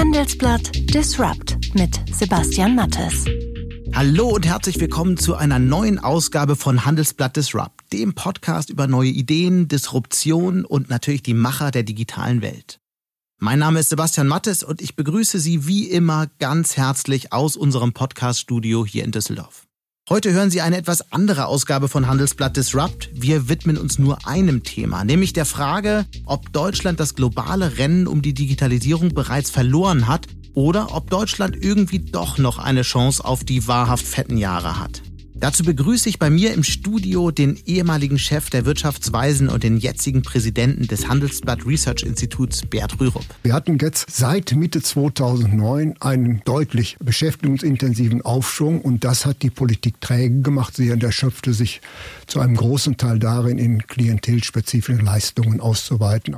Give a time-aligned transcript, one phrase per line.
[0.00, 3.26] Handelsblatt Disrupt mit Sebastian Mattes.
[3.94, 9.10] Hallo und herzlich willkommen zu einer neuen Ausgabe von Handelsblatt Disrupt, dem Podcast über neue
[9.10, 12.80] Ideen, Disruption und natürlich die Macher der digitalen Welt.
[13.36, 17.92] Mein Name ist Sebastian Mattes und ich begrüße Sie wie immer ganz herzlich aus unserem
[17.92, 19.66] Podcast-Studio hier in Düsseldorf.
[20.12, 23.10] Heute hören Sie eine etwas andere Ausgabe von Handelsblatt Disrupt.
[23.12, 28.20] Wir widmen uns nur einem Thema, nämlich der Frage, ob Deutschland das globale Rennen um
[28.20, 33.68] die Digitalisierung bereits verloren hat oder ob Deutschland irgendwie doch noch eine Chance auf die
[33.68, 35.00] wahrhaft fetten Jahre hat.
[35.40, 40.20] Dazu begrüße ich bei mir im Studio den ehemaligen Chef der Wirtschaftsweisen und den jetzigen
[40.20, 43.24] Präsidenten des Handelsblatt Research Instituts, Bert Rürup.
[43.42, 49.98] Wir hatten jetzt seit Mitte 2009 einen deutlich beschäftigungsintensiven Aufschwung und das hat die Politik
[50.02, 50.76] träge gemacht.
[50.76, 51.80] Sie erschöpfte sich
[52.26, 56.36] zu einem großen Teil darin, in klientelspezifischen Leistungen auszuweiten.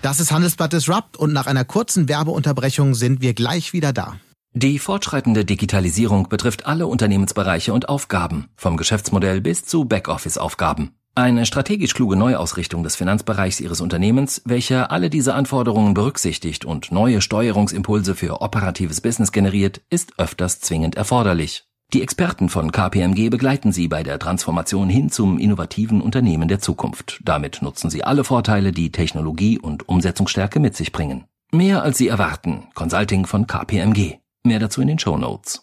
[0.00, 4.18] Das ist Handelsblatt Disrupt und nach einer kurzen Werbeunterbrechung sind wir gleich wieder da.
[4.56, 10.92] Die fortschreitende Digitalisierung betrifft alle Unternehmensbereiche und Aufgaben, vom Geschäftsmodell bis zu Backoffice-Aufgaben.
[11.16, 17.20] Eine strategisch kluge Neuausrichtung des Finanzbereichs Ihres Unternehmens, welcher alle diese Anforderungen berücksichtigt und neue
[17.20, 21.64] Steuerungsimpulse für operatives Business generiert, ist öfters zwingend erforderlich.
[21.92, 27.20] Die Experten von KPMG begleiten Sie bei der Transformation hin zum innovativen Unternehmen der Zukunft.
[27.24, 31.24] Damit nutzen Sie alle Vorteile, die Technologie und Umsetzungsstärke mit sich bringen.
[31.50, 32.68] Mehr als Sie erwarten.
[32.74, 34.23] Consulting von KPMG.
[34.46, 35.62] Mehr dazu in den Show Notes.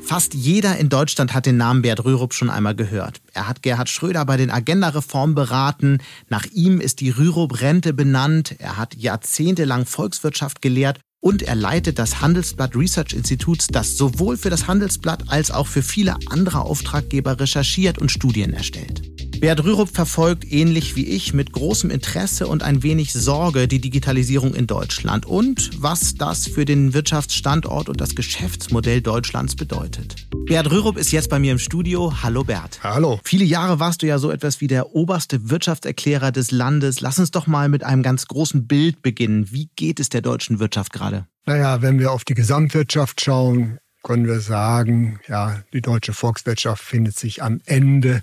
[0.00, 3.20] Fast jeder in Deutschland hat den Namen Bert Rürup schon einmal gehört.
[3.34, 5.98] Er hat Gerhard Schröder bei den Agenda-Reformen beraten.
[6.30, 8.56] Nach ihm ist die Rürup-Rente benannt.
[8.58, 14.48] Er hat jahrzehntelang Volkswirtschaft gelehrt und er leitet das Handelsblatt Research Instituts, das sowohl für
[14.48, 19.19] das Handelsblatt als auch für viele andere Auftraggeber recherchiert und Studien erstellt.
[19.40, 24.52] Bert Rürup verfolgt ähnlich wie ich mit großem Interesse und ein wenig Sorge die Digitalisierung
[24.54, 30.26] in Deutschland und was das für den Wirtschaftsstandort und das Geschäftsmodell Deutschlands bedeutet.
[30.44, 32.12] Bert Rürup ist jetzt bei mir im Studio.
[32.22, 32.80] Hallo Bert.
[32.82, 33.18] Hallo.
[33.24, 37.00] Viele Jahre warst du ja so etwas wie der oberste Wirtschaftserklärer des Landes.
[37.00, 39.50] Lass uns doch mal mit einem ganz großen Bild beginnen.
[39.50, 41.26] Wie geht es der deutschen Wirtschaft gerade?
[41.46, 47.18] Naja, wenn wir auf die Gesamtwirtschaft schauen, können wir sagen, ja, die deutsche Volkswirtschaft findet
[47.18, 48.22] sich am Ende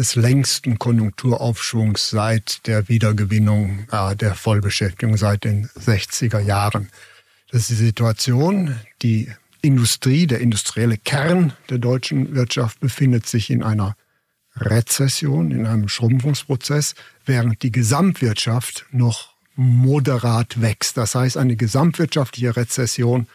[0.00, 6.88] des längsten Konjunkturaufschwungs seit der Wiedergewinnung äh, der Vollbeschäftigung seit den 60er Jahren.
[7.50, 8.80] Das ist die Situation.
[9.02, 9.30] Die
[9.60, 13.94] Industrie, der industrielle Kern der deutschen Wirtschaft befindet sich in einer
[14.56, 16.94] Rezession, in einem Schrumpfungsprozess,
[17.26, 20.96] während die Gesamtwirtschaft noch moderat wächst.
[20.96, 23.26] Das heißt, eine gesamtwirtschaftliche Rezession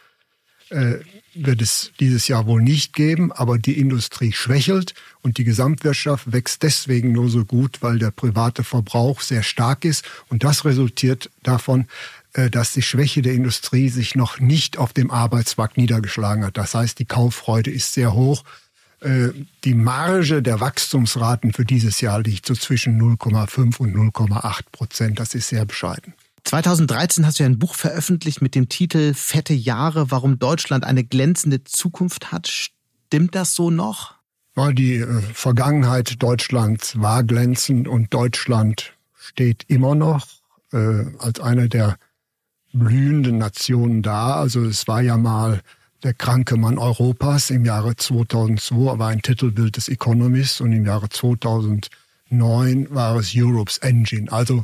[0.72, 0.96] äh,
[1.36, 6.64] wird es dieses Jahr wohl nicht geben, aber die Industrie schwächelt und die Gesamtwirtschaft wächst
[6.64, 11.88] deswegen nur so gut, weil der private Verbrauch sehr stark ist und das resultiert davon,
[12.34, 16.58] äh, dass die Schwäche der Industrie sich noch nicht auf dem Arbeitsmarkt niedergeschlagen hat.
[16.58, 18.44] Das heißt, die Kauffreude ist sehr hoch.
[19.02, 19.30] Äh,
[19.64, 25.20] die Marge der Wachstumsraten für dieses Jahr liegt so zwischen 0,5 und 0,8 Prozent.
[25.20, 26.14] Das ist sehr bescheiden.
[26.46, 31.04] 2013 hast du ja ein Buch veröffentlicht mit dem Titel Fette Jahre, warum Deutschland eine
[31.04, 32.48] glänzende Zukunft hat.
[32.48, 34.14] Stimmt das so noch?
[34.56, 40.28] Die äh, Vergangenheit Deutschlands war glänzend und Deutschland steht immer noch
[40.72, 41.98] äh, als eine der
[42.72, 44.36] blühenden Nationen da.
[44.36, 45.62] Also es war ja mal
[46.04, 51.10] der kranke Mann Europas im Jahre 2002, war ein Titelbild des Economist und im Jahre
[51.10, 51.90] 2009
[52.92, 54.32] war es Europe's Engine.
[54.32, 54.64] Also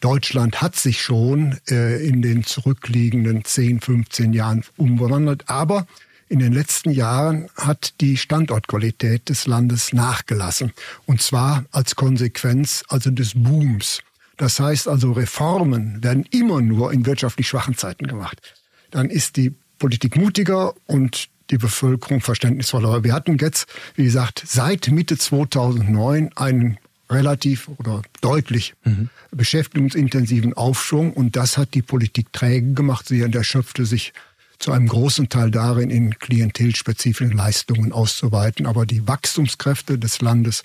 [0.00, 5.86] Deutschland hat sich schon äh, in den zurückliegenden 10, 15 Jahren umgewandelt, aber
[6.28, 10.72] in den letzten Jahren hat die Standortqualität des Landes nachgelassen.
[11.04, 14.00] Und zwar als Konsequenz also des Booms.
[14.36, 18.54] Das heißt also, Reformen werden immer nur in wirtschaftlich schwachen Zeiten gemacht.
[18.90, 23.02] Dann ist die Politik mutiger und die Bevölkerung verständnisvoller.
[23.02, 26.78] Wir hatten jetzt, wie gesagt, seit Mitte 2009 einen
[27.10, 29.10] relativ oder deutlich mhm.
[29.30, 33.08] beschäftigungsintensiven Aufschwung und das hat die Politik träge gemacht.
[33.08, 34.12] Sie erschöpfte sich
[34.60, 38.66] zu einem großen Teil darin, in klientelspezifischen Leistungen auszuweiten.
[38.66, 40.62] Aber die Wachstumskräfte des Landes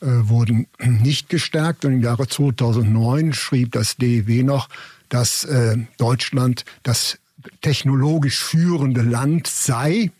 [0.00, 1.84] äh, wurden nicht gestärkt.
[1.84, 4.68] Und im Jahre 2009 schrieb das DEW noch,
[5.10, 7.18] dass äh, Deutschland das
[7.60, 10.10] technologisch führende Land sei.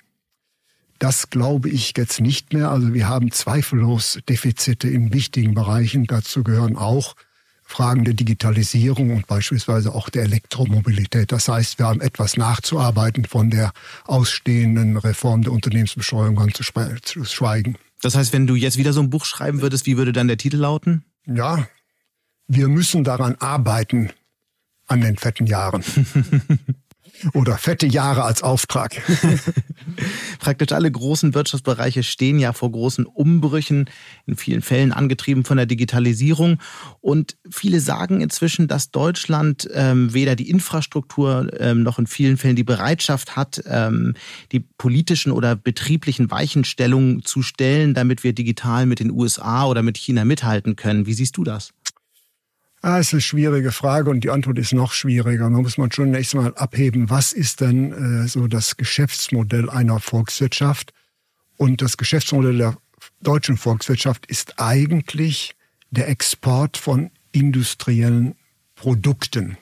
[0.99, 2.71] Das glaube ich jetzt nicht mehr.
[2.71, 6.07] Also wir haben zweifellos Defizite in wichtigen Bereichen.
[6.07, 7.15] Dazu gehören auch
[7.63, 11.31] Fragen der Digitalisierung und beispielsweise auch der Elektromobilität.
[11.31, 13.73] Das heißt, wir haben etwas nachzuarbeiten von der
[14.07, 17.77] ausstehenden Reform der Unternehmensbesteuerung ganz zu schweigen.
[18.01, 20.39] Das heißt, wenn du jetzt wieder so ein Buch schreiben würdest, wie würde dann der
[20.39, 21.05] Titel lauten?
[21.27, 21.69] Ja,
[22.47, 24.11] wir müssen daran arbeiten,
[24.87, 25.85] an den fetten Jahren.
[27.35, 29.01] Oder fette Jahre als Auftrag.
[30.39, 33.91] Praktisch alle großen Wirtschaftsbereiche stehen ja vor großen Umbrüchen,
[34.27, 36.59] in vielen Fällen angetrieben von der Digitalisierung.
[37.01, 42.57] Und viele sagen inzwischen, dass Deutschland ähm, weder die Infrastruktur ähm, noch in vielen Fällen
[42.57, 44.15] die Bereitschaft hat, ähm,
[44.53, 49.97] die politischen oder betrieblichen Weichenstellungen zu stellen, damit wir digital mit den USA oder mit
[49.97, 51.07] China mithalten können.
[51.07, 51.73] Wie siehst du das?
[52.81, 55.51] Ah, ist eine schwierige Frage und die Antwort ist noch schwieriger.
[55.51, 57.93] Man muss man schon nächstes Mal abheben, was ist denn
[58.25, 60.93] äh, so das Geschäftsmodell einer Volkswirtschaft?
[61.57, 62.77] Und das Geschäftsmodell der
[63.21, 65.57] deutschen Volkswirtschaft ist eigentlich
[65.91, 68.37] der Export von industriellen
[68.77, 69.59] Produkten.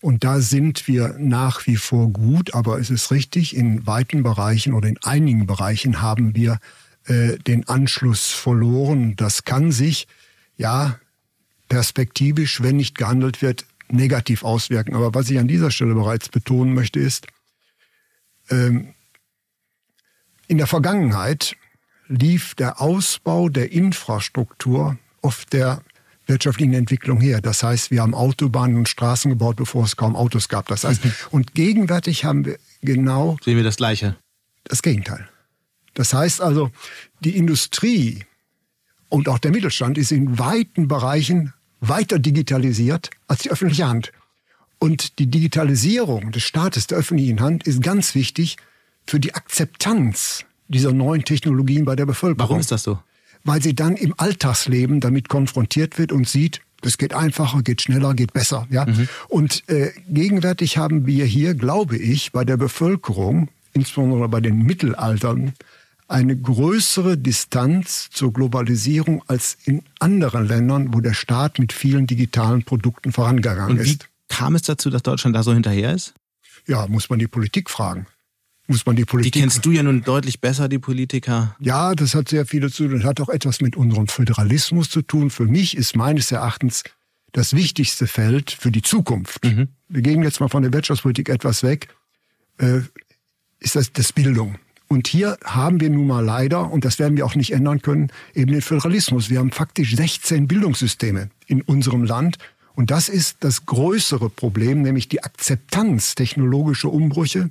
[0.00, 4.72] Und da sind wir nach wie vor gut, aber es ist richtig, in weiten Bereichen
[4.74, 6.58] oder in einigen Bereichen haben wir
[7.06, 9.16] äh, den Anschluss verloren.
[9.16, 10.06] Das kann sich,
[10.56, 10.98] ja,
[11.68, 14.94] perspektivisch, wenn nicht gehandelt wird, negativ auswirken.
[14.94, 17.26] Aber was ich an dieser Stelle bereits betonen möchte, ist,
[18.50, 18.94] ähm,
[20.46, 21.56] in der Vergangenheit
[22.08, 25.82] lief der Ausbau der Infrastruktur auf der
[26.26, 27.40] wirtschaftlichen Entwicklung her.
[27.40, 30.68] Das heißt, wir haben Autobahnen und Straßen gebaut, bevor es kaum Autos gab.
[30.68, 33.36] Das heißt, und gegenwärtig haben wir genau.
[33.42, 34.16] Sehen wir das Gleiche?
[34.64, 35.28] Das Gegenteil.
[35.94, 36.70] Das heißt also,
[37.20, 38.24] die Industrie
[39.14, 44.10] und auch der Mittelstand ist in weiten Bereichen weiter digitalisiert als die öffentliche Hand.
[44.80, 48.56] Und die Digitalisierung des Staates, der öffentlichen Hand, ist ganz wichtig
[49.06, 52.48] für die Akzeptanz dieser neuen Technologien bei der Bevölkerung.
[52.48, 52.98] Warum ist das so?
[53.44, 58.14] Weil sie dann im Alltagsleben damit konfrontiert wird und sieht, das geht einfacher, geht schneller,
[58.14, 58.66] geht besser.
[58.68, 58.84] Ja?
[58.84, 59.08] Mhm.
[59.28, 65.52] Und äh, gegenwärtig haben wir hier, glaube ich, bei der Bevölkerung, insbesondere bei den Mittelaltern,
[66.08, 72.62] eine größere Distanz zur Globalisierung als in anderen Ländern, wo der Staat mit vielen digitalen
[72.62, 74.08] Produkten vorangegangen Und wie ist.
[74.28, 76.14] Kam es dazu, dass Deutschland da so hinterher ist?
[76.66, 78.06] Ja, muss man die Politik fragen.
[78.66, 79.32] Muss man die Politik.
[79.32, 81.54] Die kennst du ja nun deutlich besser, die Politiker.
[81.60, 83.00] Ja, das hat sehr viele zu tun.
[83.00, 85.28] Das hat auch etwas mit unserem Föderalismus zu tun.
[85.30, 86.82] Für mich ist meines Erachtens
[87.32, 89.44] das wichtigste Feld für die Zukunft.
[89.44, 89.68] Mhm.
[89.88, 91.88] Wir gehen jetzt mal von der Wirtschaftspolitik etwas weg.
[92.58, 92.80] Äh,
[93.58, 94.56] ist das, das Bildung.
[94.88, 98.10] Und hier haben wir nun mal leider, und das werden wir auch nicht ändern können,
[98.34, 99.30] eben den Föderalismus.
[99.30, 102.38] Wir haben faktisch 16 Bildungssysteme in unserem Land.
[102.74, 107.50] Und das ist das größere Problem, nämlich die Akzeptanz technologischer Umbrüche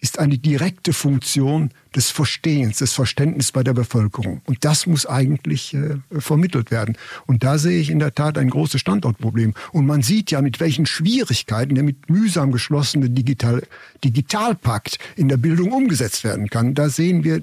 [0.00, 4.42] ist eine direkte Funktion des Verstehens, des Verständnisses bei der Bevölkerung.
[4.46, 6.96] Und das muss eigentlich äh, vermittelt werden.
[7.26, 9.54] Und da sehe ich in der Tat ein großes Standortproblem.
[9.72, 13.62] Und man sieht ja, mit welchen Schwierigkeiten der mit mühsam geschlossene Digital
[14.04, 16.74] Digitalpakt in der Bildung umgesetzt werden kann.
[16.74, 17.42] Da sehen wir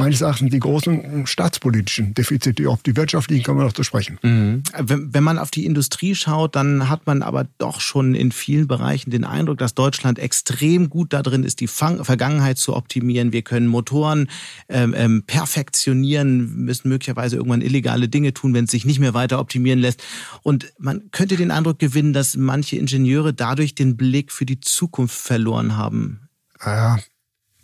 [0.00, 2.68] meines Erachtens die großen staatspolitischen Defizite.
[2.68, 4.18] Auf die wirtschaftlichen kommen wir noch zu sprechen.
[4.22, 4.62] Mhm.
[4.78, 8.66] Wenn, wenn man auf die Industrie schaut, dann hat man aber doch schon in vielen
[8.66, 13.32] Bereichen den Eindruck, dass Deutschland extrem gut darin ist, die Fang Vergangenheit zu optimieren.
[13.32, 14.28] Wir können Motoren
[14.68, 19.38] ähm, ähm, perfektionieren, müssen möglicherweise irgendwann illegale Dinge tun, wenn es sich nicht mehr weiter
[19.38, 20.02] optimieren lässt.
[20.42, 25.16] Und man könnte den Eindruck gewinnen, dass manche Ingenieure dadurch den Blick für die Zukunft
[25.16, 26.28] verloren haben.
[26.64, 26.98] Ja,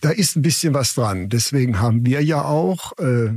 [0.01, 1.29] da ist ein bisschen was dran.
[1.29, 3.31] Deswegen haben wir ja auch äh,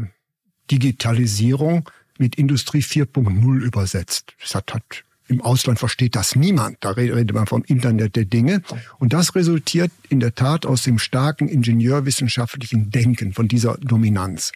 [0.69, 4.33] Digitalisierung mit Industrie 4.0 übersetzt.
[4.41, 6.78] Das hat, hat im Ausland versteht das niemand.
[6.81, 8.61] Da redet man vom Internet der Dinge.
[8.97, 14.51] Und das resultiert in der Tat aus dem starken ingenieurwissenschaftlichen Denken von dieser Dominanz.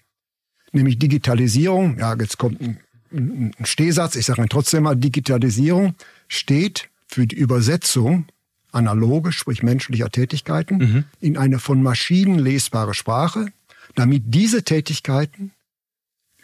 [0.72, 2.79] Nämlich Digitalisierung, ja, jetzt kommt ein,
[3.12, 5.93] ein Stehsatz, ich sage trotzdem mal, Digitalisierung
[6.27, 8.25] steht für die Übersetzung
[8.74, 11.03] analoge, sprich menschlicher Tätigkeiten, mhm.
[11.20, 13.48] in eine von Maschinen lesbare Sprache,
[13.96, 15.51] damit diese Tätigkeiten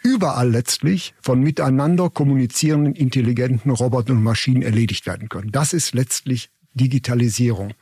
[0.02, 5.52] überall letztlich von miteinander kommunizierenden intelligenten Robotern und Maschinen erledigt werden können.
[5.52, 7.74] Das ist letztlich Digitalisierung.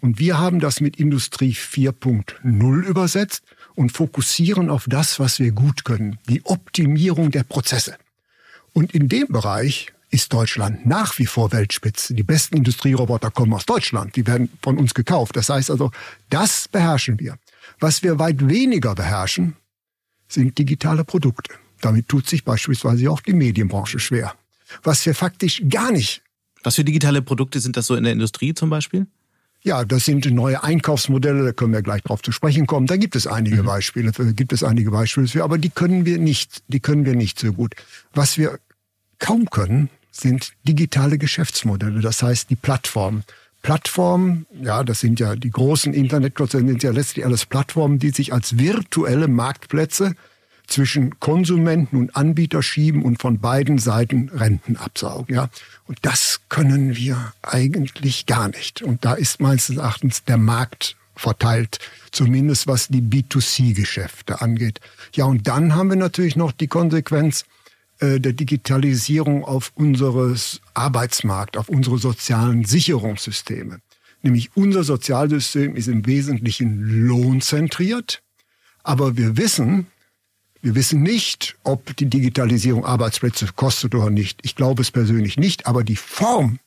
[0.00, 3.44] Und wir haben das mit Industrie 4.0 übersetzt
[3.74, 7.96] und fokussieren auf das, was wir gut können, die Optimierung der Prozesse.
[8.72, 12.14] Und in dem Bereich ist Deutschland nach wie vor Weltspitze.
[12.14, 14.14] Die besten Industrieroboter kommen aus Deutschland.
[14.14, 15.36] Die werden von uns gekauft.
[15.36, 15.90] Das heißt also,
[16.28, 17.38] das beherrschen wir.
[17.80, 19.56] Was wir weit weniger beherrschen,
[20.28, 21.54] sind digitale Produkte.
[21.80, 24.34] Damit tut sich beispielsweise auch die Medienbranche schwer.
[24.82, 26.22] Was wir faktisch gar nicht.
[26.62, 29.06] Was für digitale Produkte sind das so in der Industrie zum Beispiel?
[29.62, 32.86] Ja, das sind neue Einkaufsmodelle, da können wir gleich drauf zu sprechen kommen.
[32.86, 33.66] Da gibt es einige mhm.
[33.66, 37.38] Beispiele, gibt es einige Beispiele für, aber die können wir nicht, die können wir nicht
[37.38, 37.74] so gut.
[38.12, 38.58] Was wir
[39.18, 43.24] kaum können, sind digitale Geschäftsmodelle, das heißt die Plattformen.
[43.62, 48.32] Plattformen, ja, das sind ja die großen Internetkonzerne, sind ja letztlich alles Plattformen, die sich
[48.32, 50.14] als virtuelle Marktplätze
[50.66, 55.34] zwischen Konsumenten und Anbieter schieben und von beiden Seiten Renten absaugen.
[55.34, 55.48] Ja?
[55.86, 58.82] Und das können wir eigentlich gar nicht.
[58.82, 61.78] Und da ist meines Erachtens der Markt verteilt,
[62.10, 64.80] zumindest was die B2C-Geschäfte angeht.
[65.14, 67.44] Ja, und dann haben wir natürlich noch die Konsequenz
[68.02, 73.78] der Digitalisierung auf unseres Arbeitsmarkt, auf unsere sozialen Sicherungssysteme.
[74.22, 78.22] Nämlich unser Sozialsystem ist im Wesentlichen lohnzentriert,
[78.82, 79.86] aber wir wissen,
[80.62, 84.40] wir wissen nicht, ob die Digitalisierung Arbeitsplätze kostet oder nicht.
[84.42, 86.60] Ich glaube es persönlich nicht, aber die Form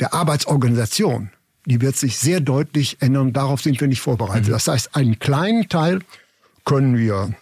[0.00, 1.30] der Arbeitsorganisation,
[1.64, 3.32] die wird sich sehr deutlich ändern.
[3.32, 4.48] Darauf sind wir nicht vorbereitet.
[4.48, 4.52] Mhm.
[4.52, 6.00] Das heißt, einen kleinen Teil
[6.64, 7.34] können wir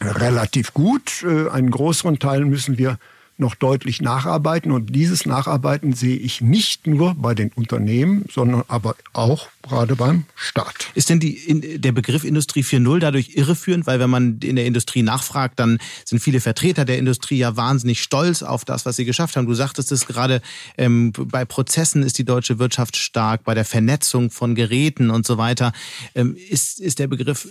[0.00, 2.98] relativ gut, äh, einen größeren Teil müssen wir
[3.36, 4.70] noch deutlich nacharbeiten.
[4.70, 10.24] Und dieses Nacharbeiten sehe ich nicht nur bei den Unternehmen, sondern aber auch gerade beim
[10.36, 10.90] Staat.
[10.94, 13.86] Ist denn die, in, der Begriff Industrie 4.0 dadurch irreführend?
[13.86, 18.02] Weil wenn man in der Industrie nachfragt, dann sind viele Vertreter der Industrie ja wahnsinnig
[18.02, 19.46] stolz auf das, was sie geschafft haben.
[19.46, 20.40] Du sagtest es gerade,
[20.78, 25.38] ähm, bei Prozessen ist die deutsche Wirtschaft stark, bei der Vernetzung von Geräten und so
[25.38, 25.72] weiter.
[26.14, 27.48] Ähm, ist, ist der Begriff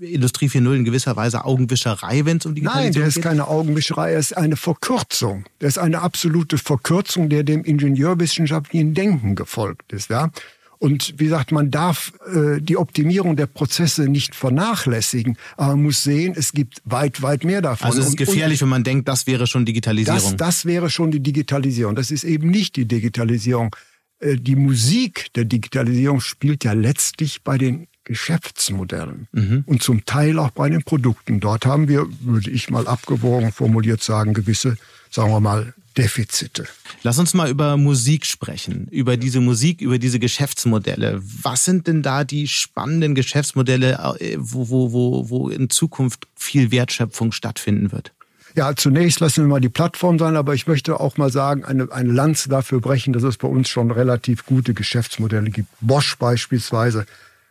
[0.00, 4.12] Industrie 4.0 in gewisser Weise Augenwischerei, wenn es um die Nein, der ist keine Augenwischerei,
[4.12, 5.44] er ist eine Verkürzung.
[5.60, 10.10] Der ist eine absolute Verkürzung, der dem ingenieurwissenschaftlichen Denken gefolgt ist.
[10.10, 10.30] Ja?
[10.78, 16.02] Und wie gesagt, man darf äh, die Optimierung der Prozesse nicht vernachlässigen, aber man muss
[16.02, 17.86] sehen, es gibt weit, weit mehr davon.
[17.86, 20.20] Also es ist gefährlich, und, wenn man denkt, das wäre schon Digitalisierung.
[20.20, 21.94] Das, das wäre schon die Digitalisierung.
[21.94, 23.74] Das ist eben nicht die Digitalisierung.
[24.18, 29.64] Äh, die Musik der Digitalisierung spielt ja letztlich bei den Geschäftsmodellen mhm.
[29.66, 31.40] und zum Teil auch bei den Produkten.
[31.40, 34.76] Dort haben wir, würde ich mal abgewogen formuliert sagen, gewisse,
[35.10, 36.66] sagen wir mal, Defizite.
[37.02, 41.20] Lass uns mal über Musik sprechen, über diese Musik, über diese Geschäftsmodelle.
[41.42, 46.70] Was sind denn da die spannenden Geschäftsmodelle, äh, wo, wo, wo, wo in Zukunft viel
[46.70, 48.12] Wertschöpfung stattfinden wird?
[48.54, 51.90] Ja, zunächst lassen wir mal die Plattform sein, aber ich möchte auch mal sagen, eine,
[51.92, 55.68] eine Lanze dafür brechen, dass es bei uns schon relativ gute Geschäftsmodelle gibt.
[55.80, 57.04] Bosch beispielsweise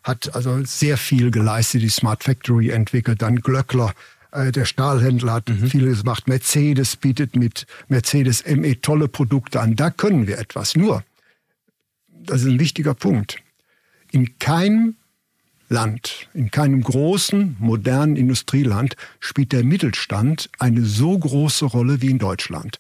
[0.05, 3.93] hat also sehr viel geleistet, die Smart Factory entwickelt, dann Glöckler,
[4.31, 5.67] äh, der Stahlhändler hat mhm.
[5.67, 10.75] vieles gemacht, Mercedes bietet mit Mercedes ME tolle Produkte an, da können wir etwas.
[10.75, 11.03] Nur,
[12.07, 13.37] das ist ein wichtiger Punkt,
[14.11, 14.95] in keinem
[15.69, 22.19] Land, in keinem großen, modernen Industrieland spielt der Mittelstand eine so große Rolle wie in
[22.19, 22.79] Deutschland.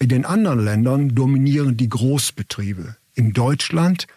[0.00, 2.96] In den anderen Ländern dominieren die Großbetriebe.
[3.14, 4.08] In Deutschland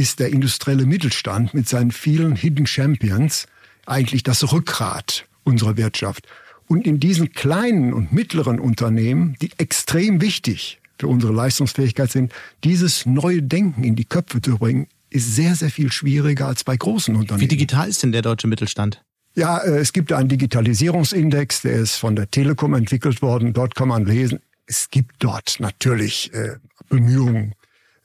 [0.00, 3.46] ist der industrielle Mittelstand mit seinen vielen Hidden Champions
[3.84, 6.26] eigentlich das Rückgrat unserer Wirtschaft.
[6.66, 12.32] Und in diesen kleinen und mittleren Unternehmen, die extrem wichtig für unsere Leistungsfähigkeit sind,
[12.64, 16.78] dieses neue Denken in die Köpfe zu bringen, ist sehr, sehr viel schwieriger als bei
[16.78, 17.42] großen Unternehmen.
[17.42, 19.02] Wie digital ist denn der deutsche Mittelstand?
[19.34, 23.52] Ja, äh, es gibt einen Digitalisierungsindex, der ist von der Telekom entwickelt worden.
[23.52, 26.56] Dort kann man lesen, es gibt dort natürlich äh,
[26.88, 27.54] Bemühungen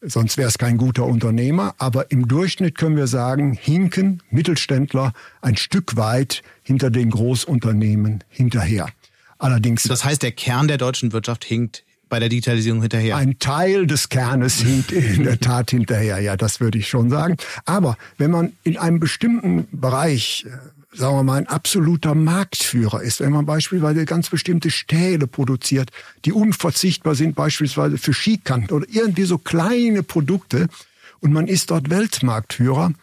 [0.08, 1.76] sonst wäre es kein guter Unternehmer.
[1.78, 8.88] Aber im Durchschnitt können wir sagen, hinken Mittelständler ein Stück weit hinter den Großunternehmen hinterher.
[9.38, 9.84] Allerdings.
[9.84, 13.18] Das heißt, der Kern der deutschen Wirtschaft hinkt bei der Digitalisierung hinterher.
[13.18, 17.36] Ein Teil des Kernes hinkt in der Tat hinterher, ja, das würde ich schon sagen.
[17.66, 20.50] Aber wenn man in einem bestimmten Bereich äh,
[20.96, 25.92] sagen wir mal, ein absoluter Marktführer ist, wenn man beispielsweise ganz bestimmte Stähle produziert,
[26.24, 30.68] die unverzichtbar sind, beispielsweise für Skikanten oder irgendwie so kleine Produkte,
[31.26, 32.94] und man ist dort Weltmarktführer,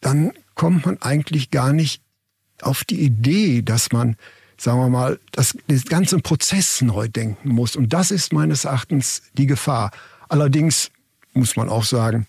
[0.00, 2.02] dann kommt man eigentlich gar nicht
[2.62, 4.16] auf die Idee, dass man,
[4.56, 7.76] sagen wir mal, das, das ganze Prozess neu denken muss.
[7.76, 9.90] Und das ist meines Erachtens die Gefahr.
[10.30, 10.90] Allerdings
[11.34, 12.26] muss man auch sagen,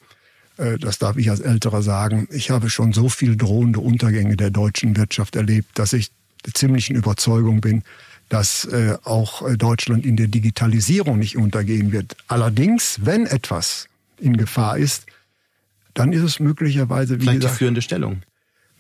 [0.58, 4.96] das darf ich als Älterer sagen, ich habe schon so viel drohende Untergänge der deutschen
[4.96, 6.12] Wirtschaft erlebt, dass ich
[6.46, 7.84] der ziemlichen Überzeugung bin,
[8.30, 12.16] dass äh, auch äh, Deutschland in der Digitalisierung nicht untergehen wird.
[12.28, 13.88] Allerdings, wenn etwas
[14.20, 15.06] in Gefahr ist,
[15.94, 18.24] dann ist es möglicherweise wie Vielleicht gesagt, die führende Stellung.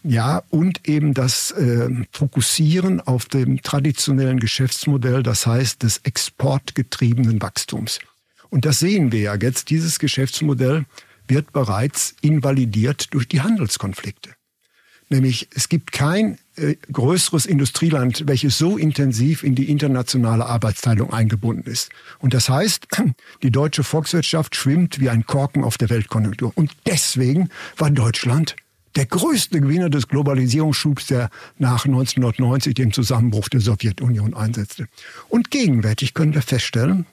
[0.03, 7.99] Ja, und eben das äh, Fokussieren auf dem traditionellen Geschäftsmodell, das heißt des exportgetriebenen Wachstums.
[8.49, 10.85] Und das sehen wir ja jetzt, dieses Geschäftsmodell
[11.27, 14.31] wird bereits invalidiert durch die Handelskonflikte.
[15.09, 21.69] Nämlich es gibt kein äh, größeres Industrieland, welches so intensiv in die internationale Arbeitsteilung eingebunden
[21.69, 21.89] ist.
[22.19, 22.87] Und das heißt,
[23.43, 26.51] die deutsche Volkswirtschaft schwimmt wie ein Korken auf der Weltkonjunktur.
[26.55, 28.55] Und deswegen war Deutschland
[28.95, 34.87] der größte Gewinner des Globalisierungsschubs, der nach 1990 dem Zusammenbruch der Sowjetunion einsetzte.
[35.29, 37.05] Und gegenwärtig können wir feststellen,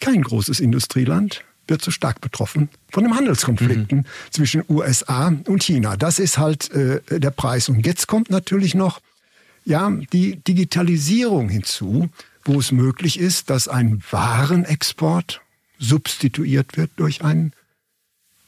[0.00, 4.04] kein großes Industrieland wird so stark betroffen von den Handelskonflikten mhm.
[4.30, 5.96] zwischen USA und China.
[5.96, 7.68] Das ist halt äh, der Preis.
[7.68, 9.00] Und jetzt kommt natürlich noch
[9.64, 12.10] ja, die Digitalisierung hinzu,
[12.44, 15.40] wo es möglich ist, dass ein Warenexport
[15.78, 17.52] substituiert wird durch einen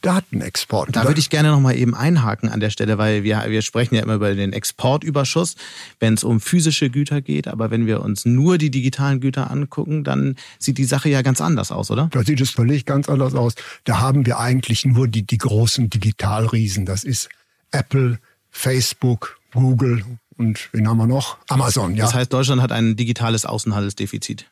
[0.04, 0.94] Datenexport.
[0.94, 3.94] Da würde ich gerne noch mal eben einhaken an der Stelle, weil wir, wir sprechen
[3.94, 5.56] ja immer über den Exportüberschuss,
[5.98, 7.48] wenn es um physische Güter geht.
[7.48, 11.40] Aber wenn wir uns nur die digitalen Güter angucken, dann sieht die Sache ja ganz
[11.40, 12.08] anders aus, oder?
[12.12, 13.54] Da sieht es völlig ganz anders aus.
[13.84, 16.84] Da haben wir eigentlich nur die, die großen Digitalriesen.
[16.84, 17.30] Das ist
[17.70, 18.18] Apple,
[18.50, 20.04] Facebook, Google
[20.36, 21.38] und wen haben wir noch?
[21.48, 22.04] Amazon, ja.
[22.04, 24.46] Das heißt, Deutschland hat ein digitales Außenhandelsdefizit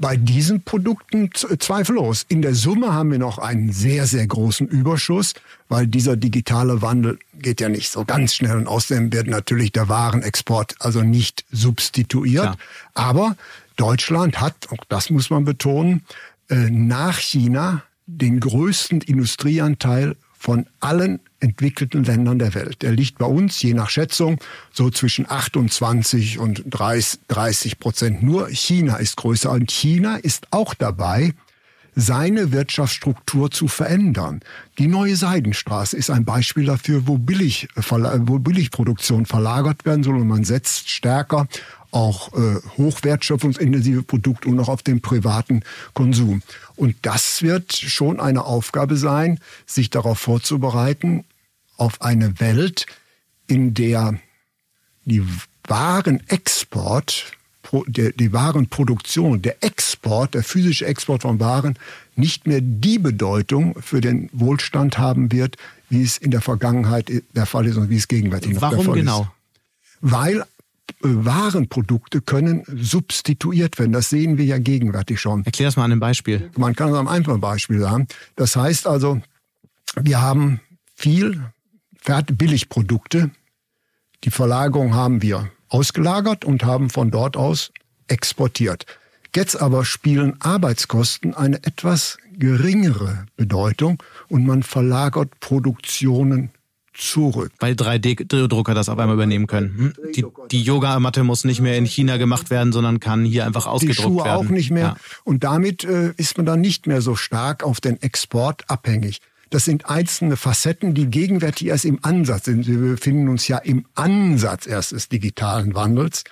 [0.00, 2.24] bei diesen Produkten zweifellos.
[2.28, 5.34] In der Summe haben wir noch einen sehr, sehr großen Überschuss,
[5.68, 9.88] weil dieser digitale Wandel geht ja nicht so ganz schnell und außerdem wird natürlich der
[9.88, 12.44] Warenexport also nicht substituiert.
[12.44, 12.56] Ja.
[12.94, 13.36] Aber
[13.76, 16.02] Deutschland hat, auch das muss man betonen,
[16.48, 22.82] äh, nach China den größten Industrieanteil von allen entwickelten Ländern der Welt.
[22.82, 24.38] Er liegt bei uns, je nach Schätzung,
[24.72, 28.22] so zwischen 28 und 30 Prozent.
[28.22, 31.34] Nur China ist größer und China ist auch dabei,
[31.94, 34.40] seine Wirtschaftsstruktur zu verändern.
[34.78, 40.28] Die neue Seidenstraße ist ein Beispiel dafür, wo, billig, wo Billigproduktion verlagert werden soll und
[40.28, 41.48] man setzt stärker
[41.92, 45.62] auch äh, hochwertschöpfungsintensive Produkte und auch auf den privaten
[45.94, 46.42] Konsum.
[46.76, 51.24] Und das wird schon eine Aufgabe sein, sich darauf vorzubereiten,
[51.76, 52.86] auf eine Welt,
[53.46, 54.14] in der
[55.04, 55.22] die
[55.64, 57.32] Warenexport,
[57.94, 61.78] die Warenproduktion, der Export, der physische Export von Waren
[62.16, 65.56] nicht mehr die Bedeutung für den Wohlstand haben wird,
[65.88, 68.84] wie es in der Vergangenheit der Fall ist und wie es gegenwärtig noch Warum der
[68.86, 69.20] Fall genau?
[69.22, 69.28] ist.
[70.02, 70.44] Weil
[71.00, 73.92] Warenprodukte können substituiert werden.
[73.92, 75.44] Das sehen wir ja gegenwärtig schon.
[75.44, 76.50] Erklär das mal an einem Beispiel.
[76.56, 78.06] Man kann es am einfachen Beispiel sagen.
[78.36, 79.20] Das heißt also,
[80.00, 80.60] wir haben
[80.94, 81.42] viel
[82.04, 83.30] Billigprodukte.
[84.24, 87.72] Die Verlagerung haben wir ausgelagert und haben von dort aus
[88.08, 88.86] exportiert.
[89.34, 96.50] Jetzt aber spielen Arbeitskosten eine etwas geringere Bedeutung und man verlagert Produktionen
[96.92, 97.52] zurück.
[97.60, 99.94] Weil 3D-Drucker das auf einmal übernehmen können.
[99.96, 100.12] Hm?
[100.14, 103.98] Die, die Yogamatte muss nicht mehr in China gemacht werden, sondern kann hier einfach ausgedruckt
[103.98, 104.12] werden.
[104.12, 104.46] Die Schuhe werden.
[104.46, 104.82] auch nicht mehr.
[104.82, 104.96] Ja.
[105.24, 109.20] Und damit äh, ist man dann nicht mehr so stark auf den Export abhängig.
[109.50, 112.66] Das sind einzelne Facetten, die gegenwärtig erst im Ansatz sind.
[112.68, 116.22] Wir befinden uns ja im Ansatz erst des digitalen Wandels.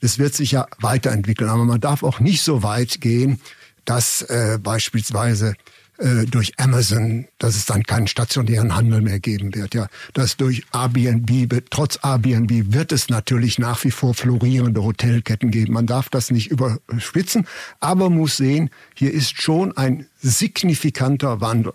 [0.00, 3.40] Es wird sich ja weiterentwickeln, aber man darf auch nicht so weit gehen,
[3.86, 5.54] dass äh, beispielsweise
[5.98, 9.74] äh, durch Amazon, dass es dann keinen stationären Handel mehr geben wird.
[9.74, 15.72] Ja, dass durch Airbnb, trotz Airbnb wird es natürlich nach wie vor florierende Hotelketten geben.
[15.72, 17.46] Man darf das nicht überspitzen,
[17.80, 21.72] aber muss sehen, hier ist schon ein signifikanter Wandel.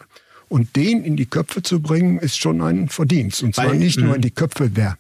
[0.50, 3.42] Und den in die Köpfe zu bringen, ist schon ein Verdienst.
[3.42, 4.98] Und zwar Weil, nicht nur in die Köpfe der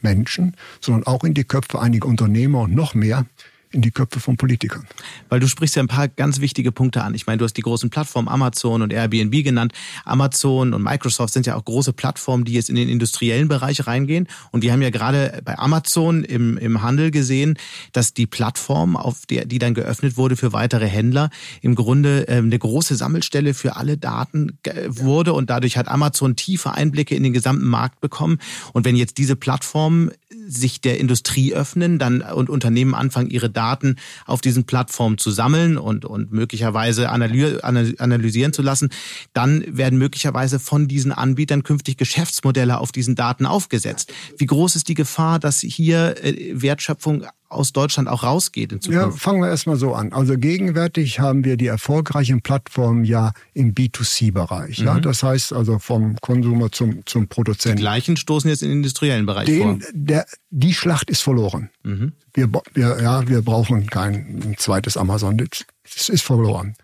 [0.00, 3.26] Menschen, sondern auch in die Köpfe einiger Unternehmer und noch mehr
[3.74, 4.86] in die Köpfe von Politikern.
[5.28, 7.14] Weil du sprichst ja ein paar ganz wichtige Punkte an.
[7.14, 9.72] Ich meine, du hast die großen Plattformen Amazon und Airbnb genannt.
[10.04, 14.28] Amazon und Microsoft sind ja auch große Plattformen, die jetzt in den industriellen Bereich reingehen.
[14.52, 17.58] Und wir haben ja gerade bei Amazon im, im Handel gesehen,
[17.92, 22.36] dass die Plattform, auf der, die dann geöffnet wurde für weitere Händler, im Grunde äh,
[22.36, 25.32] eine große Sammelstelle für alle Daten wurde.
[25.32, 28.38] Und dadurch hat Amazon tiefe Einblicke in den gesamten Markt bekommen.
[28.72, 30.12] Und wenn jetzt diese Plattformen
[30.46, 35.76] sich der Industrie öffnen, dann und Unternehmen anfangen, ihre Daten auf diesen Plattformen zu sammeln
[35.76, 38.90] und, und möglicherweise analysieren zu lassen,
[39.32, 44.12] dann werden möglicherweise von diesen Anbietern künftig Geschäftsmodelle auf diesen Daten aufgesetzt.
[44.38, 49.04] Wie groß ist die Gefahr, dass hier äh, Wertschöpfung aus Deutschland auch rausgeht in Zukunft?
[49.04, 50.12] Ja, fangen wir erstmal so an.
[50.12, 54.80] Also gegenwärtig haben wir die erfolgreichen Plattformen ja im B2C-Bereich.
[54.80, 54.86] Mhm.
[54.86, 55.00] Ja?
[55.00, 57.76] Das heißt also vom Konsumer zum, zum Produzenten.
[57.76, 59.90] Die gleichen stoßen jetzt in den industriellen Bereich den, vor.
[59.92, 61.70] Der, die Schlacht ist verloren.
[61.82, 62.12] Mhm.
[62.32, 65.42] Wir, wir, ja, wir brauchen kein zweites Amazon.
[65.84, 66.74] Es ist verloren.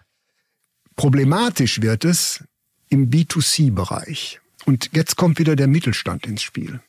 [0.96, 2.44] Problematisch wird es
[2.88, 4.40] im B2C-Bereich.
[4.66, 6.80] Und jetzt kommt wieder der Mittelstand ins Spiel.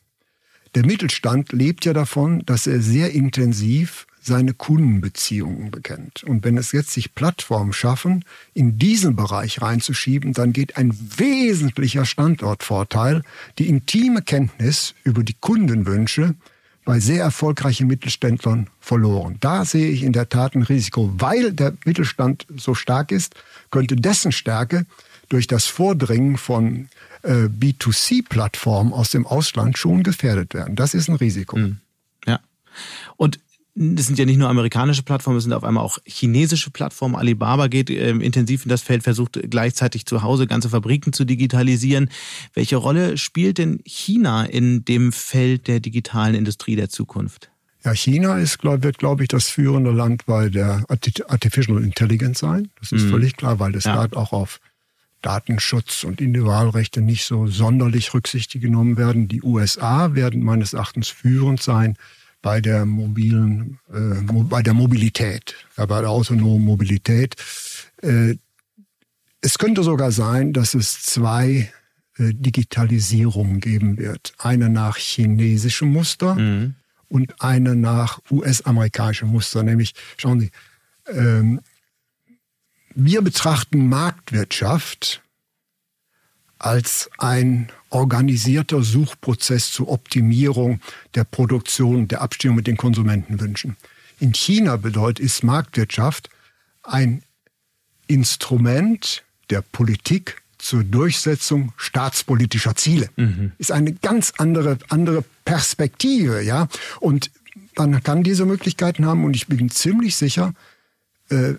[0.74, 6.22] Der Mittelstand lebt ja davon, dass er sehr intensiv seine Kundenbeziehungen bekennt.
[6.22, 12.06] Und wenn es jetzt sich Plattformen schaffen, in diesen Bereich reinzuschieben, dann geht ein wesentlicher
[12.06, 13.22] Standortvorteil,
[13.58, 16.36] die intime Kenntnis über die Kundenwünsche
[16.84, 19.36] bei sehr erfolgreichen Mittelständlern verloren.
[19.40, 21.12] Da sehe ich in der Tat ein Risiko.
[21.16, 23.34] Weil der Mittelstand so stark ist,
[23.70, 24.86] könnte dessen Stärke
[25.28, 26.88] durch das Vordringen von
[27.22, 30.76] äh, B2C-Plattformen aus dem Ausland schon gefährdet werden.
[30.76, 31.56] Das ist ein Risiko.
[31.56, 31.78] Mhm.
[32.26, 32.40] Ja.
[33.16, 33.38] Und
[33.74, 37.16] es sind ja nicht nur amerikanische Plattformen, es sind auf einmal auch chinesische Plattformen.
[37.16, 42.10] Alibaba geht äh, intensiv in das Feld, versucht gleichzeitig zu Hause ganze Fabriken zu digitalisieren.
[42.52, 47.50] Welche Rolle spielt denn China in dem Feld der digitalen Industrie der Zukunft?
[47.84, 52.70] Ja, China ist, glaub, wird, glaube ich, das führende Land bei der Artificial Intelligence sein.
[52.78, 53.10] Das ist mhm.
[53.10, 54.06] völlig klar, weil es ja.
[54.06, 54.60] da auch auf
[55.22, 59.28] Datenschutz und Individualrechte nicht so sonderlich rücksichtig genommen werden.
[59.28, 61.96] Die USA werden meines Erachtens führend sein
[62.42, 67.36] bei der mobilen, äh, bei der Mobilität, ja, bei der autonomen Mobilität.
[68.02, 68.36] Äh,
[69.40, 71.72] es könnte sogar sein, dass es zwei
[72.18, 74.34] äh, Digitalisierungen geben wird.
[74.38, 76.74] Eine nach chinesischem Muster mhm
[77.12, 79.62] und eine nach US-amerikanischem Muster.
[79.62, 80.50] Nämlich, schauen Sie,
[81.08, 81.60] ähm,
[82.94, 85.22] wir betrachten Marktwirtschaft
[86.58, 90.80] als ein organisierter Suchprozess zur Optimierung
[91.14, 93.76] der Produktion, der Abstimmung mit den Konsumentenwünschen.
[94.20, 96.30] In China bedeutet ist Marktwirtschaft
[96.82, 97.22] ein
[98.06, 103.08] Instrument der Politik zur Durchsetzung staatspolitischer Ziele.
[103.16, 103.52] Mhm.
[103.58, 106.68] Ist eine ganz andere, andere Perspektive, ja.
[107.00, 107.30] Und
[107.76, 110.54] man kann diese Möglichkeiten haben und ich bin ziemlich sicher,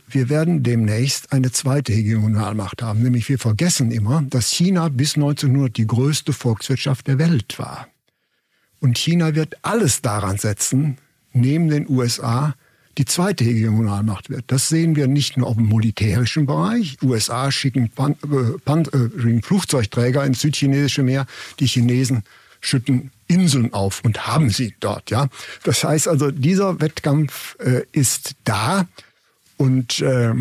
[0.08, 3.02] wir werden demnächst eine zweite Hegemonialmacht haben.
[3.02, 7.88] Nämlich wir vergessen immer, dass China bis 1900 die größte Volkswirtschaft der Welt war.
[8.80, 10.98] Und China wird alles daran setzen,
[11.32, 12.54] neben den USA
[12.98, 14.46] die zweite Hegemonalmacht wird.
[14.48, 16.98] Das sehen wir nicht nur auf dem militärischen Bereich.
[17.02, 21.26] USA schicken, Pan, äh, Pan, äh, Flugzeugträger ins südchinesische Meer.
[21.60, 22.24] Die Chinesen
[22.62, 25.10] schütten Inseln auf und haben sie dort.
[25.10, 25.28] Ja,
[25.64, 28.88] das heißt also, dieser Wettkampf äh, ist da
[29.58, 30.34] und äh,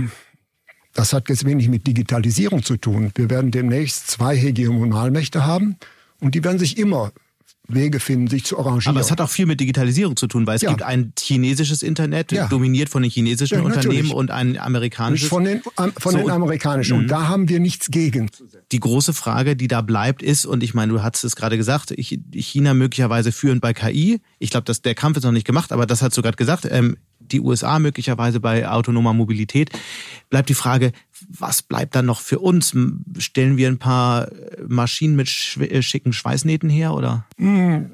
[0.95, 3.13] das hat jetzt wenig mit Digitalisierung zu tun.
[3.15, 5.77] Wir werden demnächst zwei Hegemonalmächte haben
[6.21, 7.13] und die werden sich immer
[7.69, 8.97] Wege finden, sich zu arrangieren.
[8.97, 10.71] Aber es hat auch viel mit Digitalisierung zu tun, weil es ja.
[10.71, 12.49] gibt ein chinesisches Internet, ja.
[12.49, 15.29] dominiert von den chinesischen ja, Unternehmen und ein amerikanisches.
[15.29, 16.99] Von den, von so, den amerikanischen.
[16.99, 17.09] Und mhm.
[17.09, 18.31] da haben wir nichts gegen.
[18.73, 21.95] Die große Frage, die da bleibt, ist, und ich meine, du hast es gerade gesagt,
[21.97, 24.21] China möglicherweise führend bei KI.
[24.39, 26.67] Ich glaube, der Kampf ist noch nicht gemacht, aber das hast du gerade gesagt.
[26.71, 26.97] Ähm,
[27.31, 29.71] die USA möglicherweise bei autonomer Mobilität.
[30.31, 30.93] Bleibt die Frage,
[31.29, 32.77] was bleibt dann noch für uns?
[33.19, 34.29] Stellen wir ein paar
[34.67, 37.27] Maschinen mit äh, schicken Schweißnähten her oder?
[37.39, 37.91] Hm,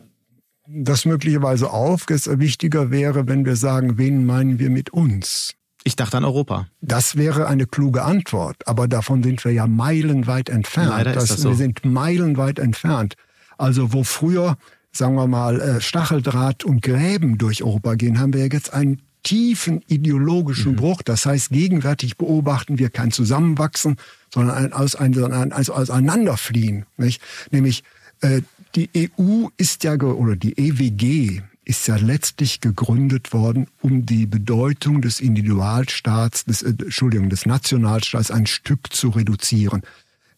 [0.66, 2.06] das möglicherweise auf.
[2.08, 5.54] Wichtiger wäre, wenn wir sagen, wen meinen wir mit uns?
[5.84, 6.66] Ich dachte an Europa.
[6.80, 10.90] Das wäre eine kluge Antwort, aber davon sind wir ja meilenweit entfernt.
[10.90, 11.50] Leider ist das so.
[11.50, 13.14] Wir sind meilenweit entfernt.
[13.56, 14.58] Also wo früher,
[14.92, 19.82] sagen wir mal, äh, Stacheldraht und Gräben durch Europa gehen, haben wir jetzt einen tiefen
[19.88, 20.76] ideologischen mhm.
[20.76, 21.02] Bruch.
[21.02, 23.96] Das heißt, gegenwärtig beobachten wir kein Zusammenwachsen,
[24.32, 26.86] sondern ein, aus, ein, ein, also Auseinanderfliehen.
[26.96, 27.22] Nicht?
[27.50, 27.82] Nämlich
[28.20, 28.42] äh,
[28.74, 35.02] die EU ist ja, oder die EWG ist ja letztlich gegründet worden, um die Bedeutung
[35.02, 39.82] des Individualstaats, des, äh, Entschuldigung, des Nationalstaats ein Stück zu reduzieren.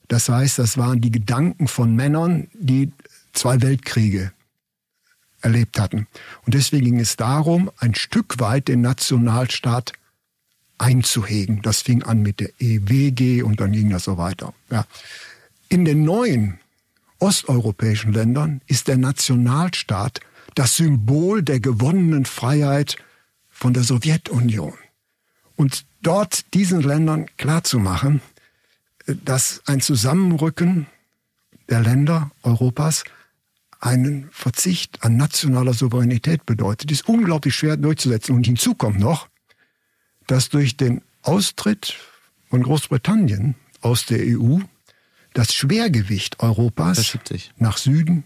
[0.09, 2.91] Das heißt, das waren die Gedanken von Männern, die
[3.33, 4.33] zwei Weltkriege
[5.43, 6.07] erlebt hatten.
[6.45, 9.93] Und deswegen ging es darum, ein Stück weit den Nationalstaat
[10.79, 11.63] einzuhegen.
[11.63, 14.55] Das fing an mit der EWG und dann ging das so weiter.
[14.71, 14.87] Ja.
[15.69, 16.59] In den neuen
[17.19, 20.21] osteuropäischen Ländern ist der Nationalstaat
[20.55, 22.97] das Symbol der gewonnenen Freiheit
[23.51, 24.75] von der Sowjetunion.
[25.55, 28.23] Und dort diesen Ländern klarzumachen,
[29.07, 30.87] dass ein Zusammenrücken
[31.69, 33.05] der Länder Europas
[33.81, 38.35] einen Verzicht an nationaler Souveränität bedeutet, ist unglaublich schwer durchzusetzen.
[38.35, 39.29] Und hinzu kommt noch,
[40.27, 41.97] dass durch den Austritt
[42.49, 44.59] von Großbritannien aus der EU
[45.33, 47.17] das Schwergewicht Europas
[47.57, 48.25] nach Süden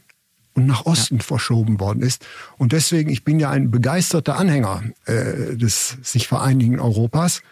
[0.55, 1.23] und nach Osten ja.
[1.23, 2.27] verschoben worden ist.
[2.57, 7.43] Und deswegen, ich bin ja ein begeisterter Anhänger äh, des sich vereinigen Europas,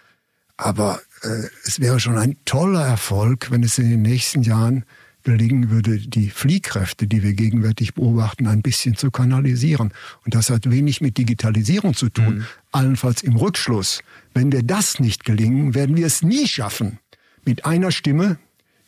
[0.57, 4.85] aber äh, es wäre schon ein toller Erfolg, wenn es in den nächsten Jahren
[5.23, 9.93] gelingen würde, die Fliehkräfte, die wir gegenwärtig beobachten, ein bisschen zu kanalisieren.
[10.25, 12.45] Und das hat wenig mit Digitalisierung zu tun, mhm.
[12.73, 14.01] allenfalls im Rückschluss.
[14.35, 16.99] Wenn wir das nicht gelingen, werden wir es nie schaffen,
[17.45, 18.39] mit einer Stimme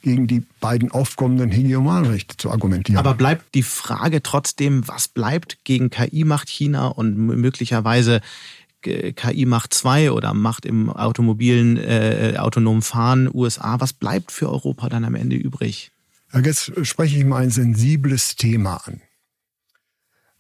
[0.03, 2.99] gegen die beiden aufkommenden Hegemonrechte zu argumentieren.
[2.99, 8.21] Aber bleibt die Frage trotzdem, was bleibt gegen KI macht China und möglicherweise
[8.83, 14.91] KI macht zwei oder macht im automobilen äh, autonomen Fahren USA, was bleibt für Europa
[14.91, 15.91] dann am Ende übrig?
[16.43, 19.01] Jetzt spreche ich mal ein sensibles Thema an.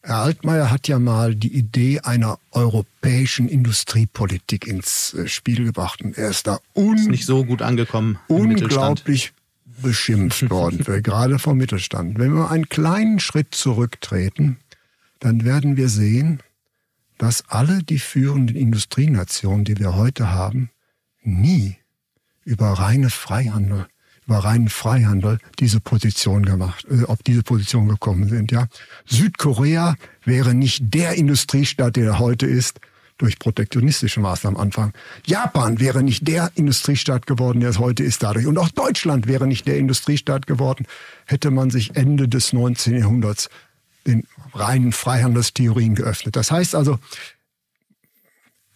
[0.02, 6.02] Herr Altmaier hat ja mal die Idee einer europäischen Industriepolitik ins äh, Spiel gebracht.
[6.02, 8.18] Und er ist da un ist nicht so gut angekommen.
[8.28, 9.32] Unglaublich
[9.80, 12.18] beschimpft worden, gerade vom Mittelstand.
[12.18, 14.58] Wenn wir einen kleinen Schritt zurücktreten,
[15.20, 16.42] dann werden wir sehen,
[17.16, 20.70] dass alle die führenden Industrienationen, die wir heute haben,
[21.22, 21.76] nie
[22.44, 23.86] über reine Freihandel
[24.26, 28.52] über reinen Freihandel diese Position gemacht, äh, auf diese Position gekommen sind.
[28.52, 28.66] Ja,
[29.06, 32.80] Südkorea wäre nicht der Industriestaat, der er heute ist,
[33.18, 34.92] durch protektionistische Maßnahmen anfangen.
[35.24, 38.46] Japan wäre nicht der Industriestaat geworden, der es heute ist dadurch.
[38.46, 40.86] Und auch Deutschland wäre nicht der Industriestaat geworden,
[41.26, 42.98] hätte man sich Ende des 19.
[42.98, 43.50] Jahrhunderts
[44.06, 46.36] den reinen Freihandelstheorien geöffnet.
[46.36, 46.98] Das heißt also,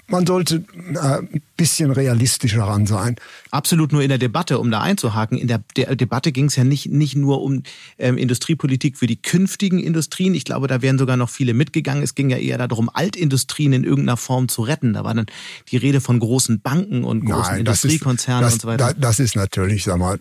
[0.08, 3.16] man sollte äh, ein bisschen realistischer ran sein.
[3.50, 5.38] Absolut nur in der Debatte, um da einzuhaken.
[5.38, 7.62] In der, der Debatte ging es ja nicht, nicht nur um
[7.98, 10.34] ähm, Industriepolitik für die künftigen Industrien.
[10.34, 12.02] Ich glaube, da wären sogar noch viele mitgegangen.
[12.02, 14.94] Es ging ja eher darum, Altindustrien in irgendeiner Form zu retten.
[14.94, 15.26] Da war dann
[15.70, 18.94] die Rede von großen Banken und großen Nein, Industriekonzernen ist, das, und so weiter.
[18.98, 20.18] Das ist natürlich, sag mal,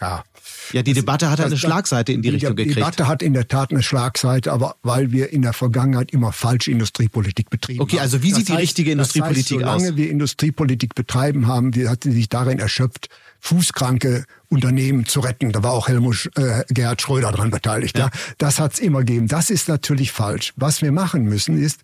[0.00, 0.24] ja.
[0.72, 2.76] Ja, die Debatte hat eine Schlagseite in die, die Richtung gekriegt.
[2.76, 6.32] Die Debatte hat in der Tat eine Schlagseite, aber weil wir in der Vergangenheit immer
[6.32, 7.98] falsche Industriepolitik betrieben okay, haben.
[7.98, 9.96] Okay, also wie das sieht heißt, die richtige Industriepolitik das heißt, solange aus?
[9.96, 13.08] wir Industriepolitik betreiben haben, hat sie sich darin erschöpft,
[13.40, 15.52] fußkranke Unternehmen zu retten.
[15.52, 17.96] Da war auch Helmut äh, Gerhard Schröder dran beteiligt.
[17.96, 18.06] Ja.
[18.06, 18.10] ja.
[18.38, 19.28] Das hat's immer gegeben.
[19.28, 20.52] Das ist natürlich falsch.
[20.56, 21.80] Was wir machen müssen ist,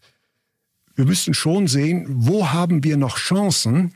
[0.94, 3.94] wir müssen schon sehen, wo haben wir noch Chancen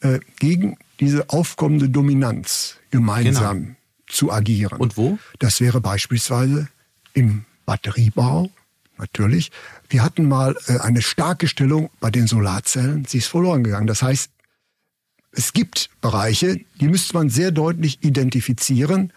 [0.00, 3.76] äh, gegen diese aufkommende Dominanz gemeinsam genau.
[4.06, 4.78] zu agieren.
[4.78, 5.18] Und wo?
[5.38, 6.68] Das wäre beispielsweise
[7.12, 8.50] im Batteriebau,
[8.98, 9.50] natürlich.
[9.88, 13.86] Wir hatten mal äh, eine starke Stellung bei den Solarzellen, sie ist verloren gegangen.
[13.86, 14.30] Das heißt,
[15.32, 19.12] es gibt Bereiche, die müsste man sehr deutlich identifizieren,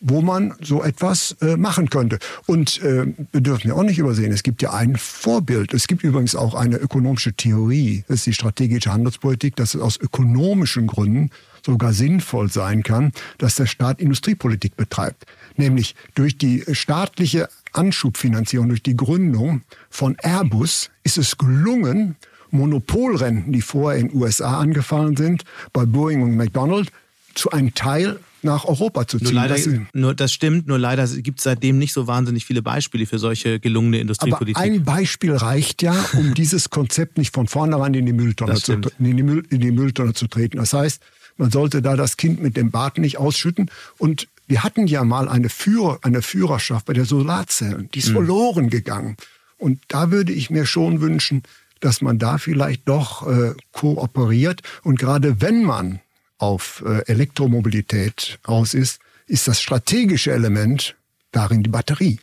[0.00, 2.18] wo man so etwas äh, machen könnte.
[2.46, 5.74] Und äh, wir dürfen ja auch nicht übersehen, es gibt ja ein Vorbild.
[5.74, 9.96] Es gibt übrigens auch eine ökonomische Theorie, das ist die strategische Handelspolitik, dass es aus
[9.98, 11.30] ökonomischen Gründen
[11.64, 15.26] sogar sinnvoll sein kann, dass der Staat Industriepolitik betreibt.
[15.56, 22.16] Nämlich durch die staatliche Anschubfinanzierung, durch die Gründung von Airbus ist es gelungen,
[22.50, 26.90] Monopolrenten, die vorher in den USA angefallen sind, bei Boeing und McDonald,
[27.34, 29.26] zu einem Teil nach Europa zu ziehen.
[29.26, 32.62] Nur leider, das, nur, das stimmt, nur leider gibt es seitdem nicht so wahnsinnig viele
[32.62, 34.56] Beispiele für solche gelungene Industriepolitik.
[34.56, 38.74] Aber ein Beispiel reicht ja, um dieses Konzept nicht von vornherein in die Mülltonne, zu,
[38.98, 40.58] in die, Müll, in die Mülltonne zu treten.
[40.58, 41.02] Das heißt,
[41.38, 43.70] man sollte da das Kind mit dem Bad nicht ausschütten.
[43.96, 47.88] Und wir hatten ja mal eine, Führer, eine Führerschaft bei der Solarzellen.
[47.94, 48.14] Die ist mhm.
[48.14, 49.16] verloren gegangen.
[49.56, 51.42] Und da würde ich mir schon wünschen,
[51.80, 54.62] dass man da vielleicht doch äh, kooperiert.
[54.82, 56.00] Und gerade wenn man
[56.38, 60.96] auf äh, Elektromobilität aus ist, ist das strategische Element
[61.30, 62.20] darin die Batterie.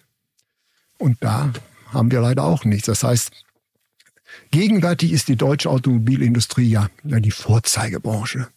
[0.98, 1.54] Und da
[1.92, 2.88] haben wir leider auch nichts.
[2.88, 3.32] Das heißt,
[4.52, 8.48] gegenwärtig ist die deutsche Automobilindustrie ja die Vorzeigebranche.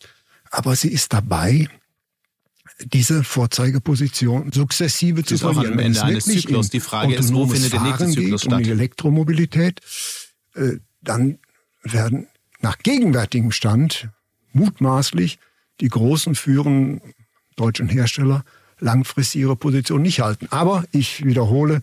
[0.51, 1.69] Aber sie ist dabei,
[2.81, 5.75] diese Vorzeigeposition sukzessive zu verlieren.
[5.75, 6.71] Am Ende eines Zyklus.
[6.71, 8.59] Die Frage ist, wo findet der nächste Zyklus statt?
[8.59, 9.81] Um die Elektromobilität,
[10.55, 11.39] äh, dann
[11.83, 12.29] werden
[12.61, 14.09] nach gegenwärtigem Stand
[14.53, 15.39] mutmaßlich
[15.81, 17.01] die großen führenden
[17.57, 18.45] deutschen Hersteller
[18.79, 20.47] langfristig ihre Position nicht halten.
[20.51, 21.83] Aber ich wiederhole,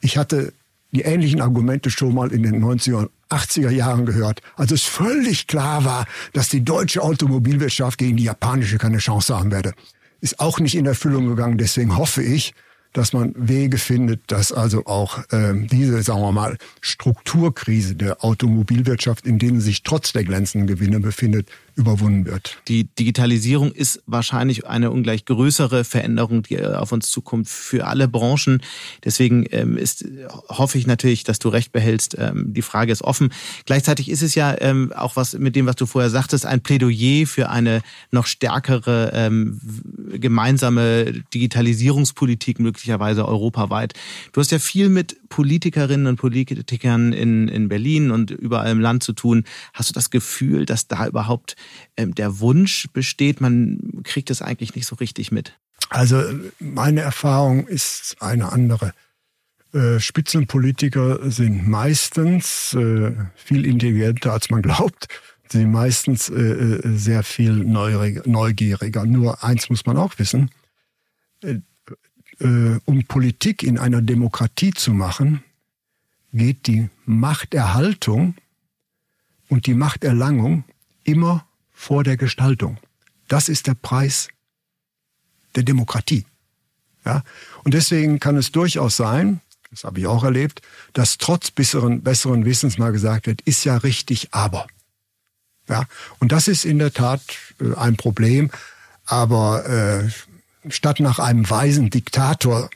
[0.00, 0.52] ich hatte
[0.94, 5.84] die ähnlichen Argumente schon mal in den 90er 80er Jahren gehört, als es völlig klar
[5.84, 9.72] war, dass die deutsche Automobilwirtschaft gegen die japanische keine Chance haben werde.
[10.20, 11.58] Ist auch nicht in Erfüllung gegangen.
[11.58, 12.54] Deswegen hoffe ich,
[12.92, 19.26] dass man Wege findet, dass also auch ähm, diese, sagen wir mal, Strukturkrise der Automobilwirtschaft,
[19.26, 22.58] in denen sich trotz der glänzenden Gewinne befindet, überwunden wird.
[22.68, 28.06] Die Digitalisierung ist wahrscheinlich eine ungleich größere Veränderung, die äh, auf uns zukommt für alle
[28.08, 28.62] Branchen.
[29.04, 30.04] Deswegen ähm, ist,
[30.48, 32.16] hoffe ich natürlich, dass du recht behältst.
[32.18, 33.32] Ähm, die Frage ist offen.
[33.66, 37.26] Gleichzeitig ist es ja ähm, auch was mit dem, was du vorher sagtest, ein Plädoyer
[37.26, 39.30] für eine noch stärkere
[40.14, 43.94] gemeinsame Digitalisierungspolitik möglicherweise europaweit.
[44.32, 49.02] Du hast ja viel mit Politikerinnen und Politikern in, in Berlin und überall im Land
[49.02, 49.44] zu tun.
[49.72, 51.56] Hast du das Gefühl, dass da überhaupt
[51.98, 53.40] der Wunsch besteht?
[53.40, 55.58] Man kriegt es eigentlich nicht so richtig mit.
[55.90, 56.22] Also
[56.58, 58.94] meine Erfahrung ist eine andere.
[59.72, 65.08] Äh, Spitzenpolitiker sind meistens äh, viel intelligenter, als man glaubt.
[65.48, 69.04] Sie sind meistens äh, äh sehr viel neugieriger.
[69.04, 70.50] Nur eins muss man auch wissen.
[71.42, 71.60] Äh,
[72.40, 75.42] äh, um Politik in einer Demokratie zu machen,
[76.32, 78.34] geht die Machterhaltung
[79.48, 80.64] und die Machterlangung
[81.04, 81.46] immer
[81.84, 82.78] vor der Gestaltung.
[83.28, 84.28] Das ist der Preis
[85.54, 86.24] der Demokratie.
[87.04, 87.22] Ja?
[87.62, 90.62] Und deswegen kann es durchaus sein, das habe ich auch erlebt,
[90.94, 94.66] dass trotz besseren, besseren Wissens mal gesagt wird, ist ja richtig, aber.
[95.68, 95.84] Ja?
[96.20, 97.20] Und das ist in der Tat
[97.60, 98.50] äh, ein Problem.
[99.04, 100.08] Aber äh,
[100.70, 102.70] statt nach einem weisen Diktator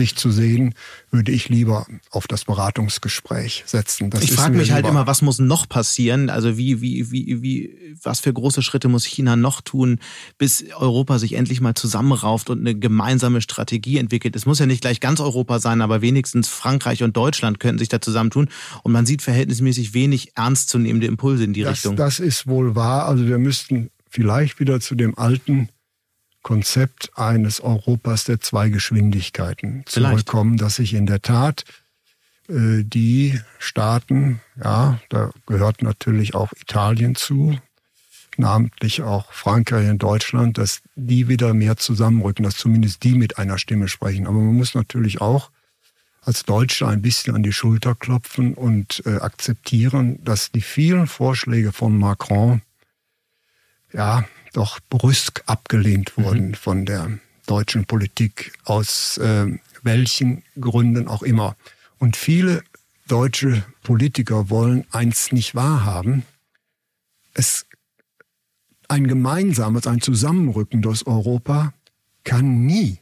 [0.00, 0.74] sich zu sehen,
[1.10, 4.08] würde ich lieber auf das Beratungsgespräch setzen.
[4.08, 6.30] Das ich frage mich halt immer, was muss noch passieren?
[6.30, 9.98] Also wie, wie, wie, wie, was für große Schritte muss China noch tun,
[10.38, 14.34] bis Europa sich endlich mal zusammenrauft und eine gemeinsame Strategie entwickelt?
[14.36, 17.88] Es muss ja nicht gleich ganz Europa sein, aber wenigstens Frankreich und Deutschland könnten sich
[17.88, 18.48] da zusammentun.
[18.82, 21.96] Und man sieht verhältnismäßig wenig ernstzunehmende Impulse in die das, Richtung.
[21.96, 23.06] Das ist wohl wahr.
[23.06, 25.68] Also wir müssten vielleicht wieder zu dem alten
[26.42, 31.64] Konzept eines Europas der zwei Geschwindigkeiten zurückkommen, dass sich in der Tat
[32.48, 37.58] äh, die Staaten, ja, da gehört natürlich auch Italien zu,
[38.36, 43.58] namentlich auch Frankreich und Deutschland, dass die wieder mehr zusammenrücken, dass zumindest die mit einer
[43.58, 44.26] Stimme sprechen.
[44.26, 45.50] Aber man muss natürlich auch
[46.22, 51.72] als Deutsche ein bisschen an die Schulter klopfen und äh, akzeptieren, dass die vielen Vorschläge
[51.72, 52.62] von Macron
[53.92, 56.24] ja doch brüsk abgelehnt mhm.
[56.24, 56.54] wurden mhm.
[56.54, 59.46] von der deutschen Politik aus äh,
[59.82, 61.56] welchen Gründen auch immer.
[61.98, 62.62] Und viele
[63.08, 66.24] deutsche Politiker wollen eins nicht wahrhaben.
[67.34, 67.66] Es
[68.88, 71.72] ein gemeinsames, ein zusammenrückendes Europa
[72.24, 72.98] kann nie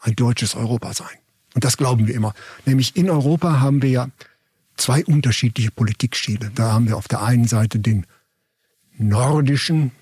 [0.00, 1.16] ein deutsches Europa sein.
[1.54, 2.34] Und das glauben wir immer.
[2.66, 4.08] Nämlich in Europa haben wir ja
[4.76, 6.50] zwei unterschiedliche Politikstile.
[6.54, 8.06] Da haben wir auf der einen Seite den
[8.96, 9.92] nordischen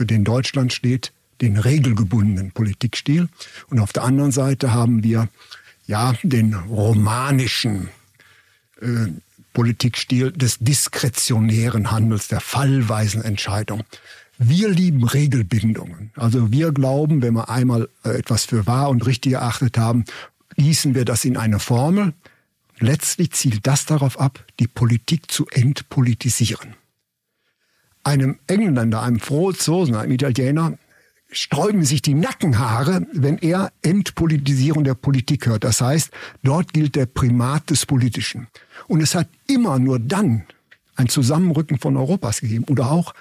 [0.00, 3.28] für den Deutschland steht, den regelgebundenen Politikstil.
[3.68, 5.28] Und auf der anderen Seite haben wir
[5.86, 7.90] ja den romanischen
[8.80, 9.08] äh,
[9.52, 13.82] Politikstil des diskretionären Handels, der fallweisen Entscheidung.
[14.38, 16.12] Wir lieben Regelbindungen.
[16.16, 20.06] Also wir glauben, wenn wir einmal äh, etwas für wahr und richtig erachtet haben,
[20.56, 22.14] gießen wir das in eine Formel.
[22.78, 26.79] Letztlich zielt das darauf ab, die Politik zu entpolitisieren
[28.04, 30.78] einem Engländer, einem Franzosen, einem Italiener,
[31.32, 35.64] sträuben sich die Nackenhaare, wenn er Entpolitisierung der Politik hört.
[35.64, 36.10] Das heißt,
[36.42, 38.48] dort gilt der Primat des Politischen.
[38.88, 40.44] Und es hat immer nur dann
[40.96, 43.14] ein Zusammenrücken von Europas gegeben oder auch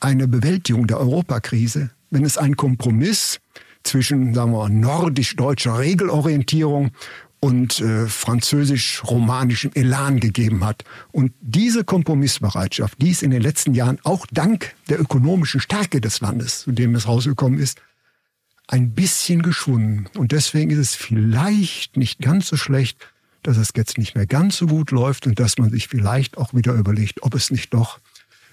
[0.00, 3.40] eine Bewältigung der Europakrise, wenn es einen Kompromiss
[3.82, 6.90] zwischen, sagen wir, nordisch-deutscher Regelorientierung
[7.46, 10.82] und äh, französisch-romanischem Elan gegeben hat.
[11.12, 16.20] Und diese Kompromissbereitschaft, die ist in den letzten Jahren auch dank der ökonomischen Stärke des
[16.20, 17.80] Landes, zu dem es rausgekommen ist,
[18.66, 20.08] ein bisschen geschwunden.
[20.18, 22.98] Und deswegen ist es vielleicht nicht ganz so schlecht,
[23.44, 26.52] dass es jetzt nicht mehr ganz so gut läuft und dass man sich vielleicht auch
[26.52, 28.00] wieder überlegt, ob es nicht doch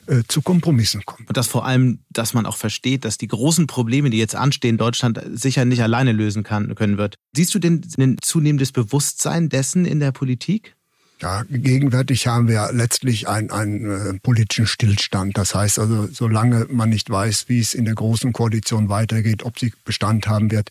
[0.07, 1.25] äh, zu Kompromissen kommen.
[1.27, 4.77] Und das vor allem, dass man auch versteht, dass die großen Probleme, die jetzt anstehen,
[4.77, 7.15] Deutschland sicher nicht alleine lösen kann, können wird.
[7.35, 10.75] Siehst du denn ein zunehmendes Bewusstsein dessen in der Politik?
[11.21, 15.37] Ja, gegenwärtig haben wir letztlich einen, einen äh, politischen Stillstand.
[15.37, 19.57] Das heißt also, solange man nicht weiß, wie es in der großen Koalition weitergeht, ob
[19.57, 20.69] sie Bestand haben wird,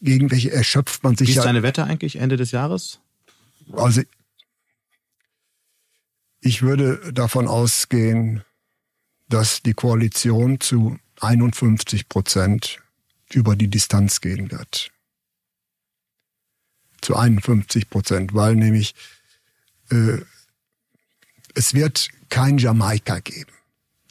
[0.00, 1.28] gegen welche erschöpft man sich.
[1.28, 3.00] Wie ist ja, deine Wette eigentlich Ende des Jahres?
[3.72, 4.00] Also
[6.40, 8.42] ich würde davon ausgehen,
[9.34, 12.78] dass die Koalition zu 51 Prozent
[13.32, 14.92] über die Distanz gehen wird.
[17.00, 18.94] Zu 51 Prozent, weil nämlich
[19.90, 20.18] äh,
[21.56, 23.50] es wird kein Jamaika geben.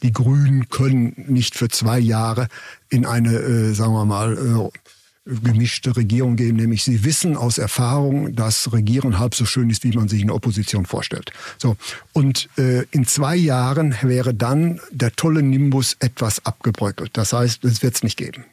[0.02, 2.50] Die Grünen können nicht für zwei Jahre
[2.90, 4.80] in eine, äh, sagen wir mal, äh,
[5.26, 9.96] gemischte Regierung geben, nämlich sie wissen aus Erfahrung, dass Regieren halb so schön ist, wie
[9.96, 11.32] man sich in der Opposition vorstellt.
[11.58, 11.78] So
[12.12, 17.12] und äh, in zwei Jahren wäre dann der tolle Nimbus etwas abgebröckelt.
[17.14, 18.46] Das heißt, es wird es nicht geben.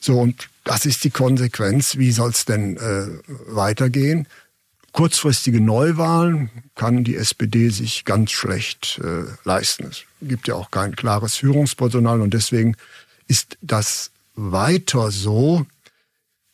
[0.00, 1.96] So und das ist die Konsequenz.
[1.96, 3.06] Wie soll es denn äh,
[3.46, 4.26] weitergehen?
[4.92, 9.86] Kurzfristige Neuwahlen kann die SPD sich ganz schlecht äh, leisten.
[9.86, 12.76] Es gibt ja auch kein klares Führungspersonal und deswegen
[13.28, 15.66] ist das weiter so,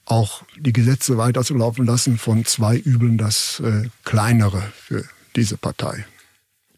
[0.06, 6.04] auch die Gesetze weiterzulaufen lassen von zwei Übeln das äh, kleinere für diese Partei.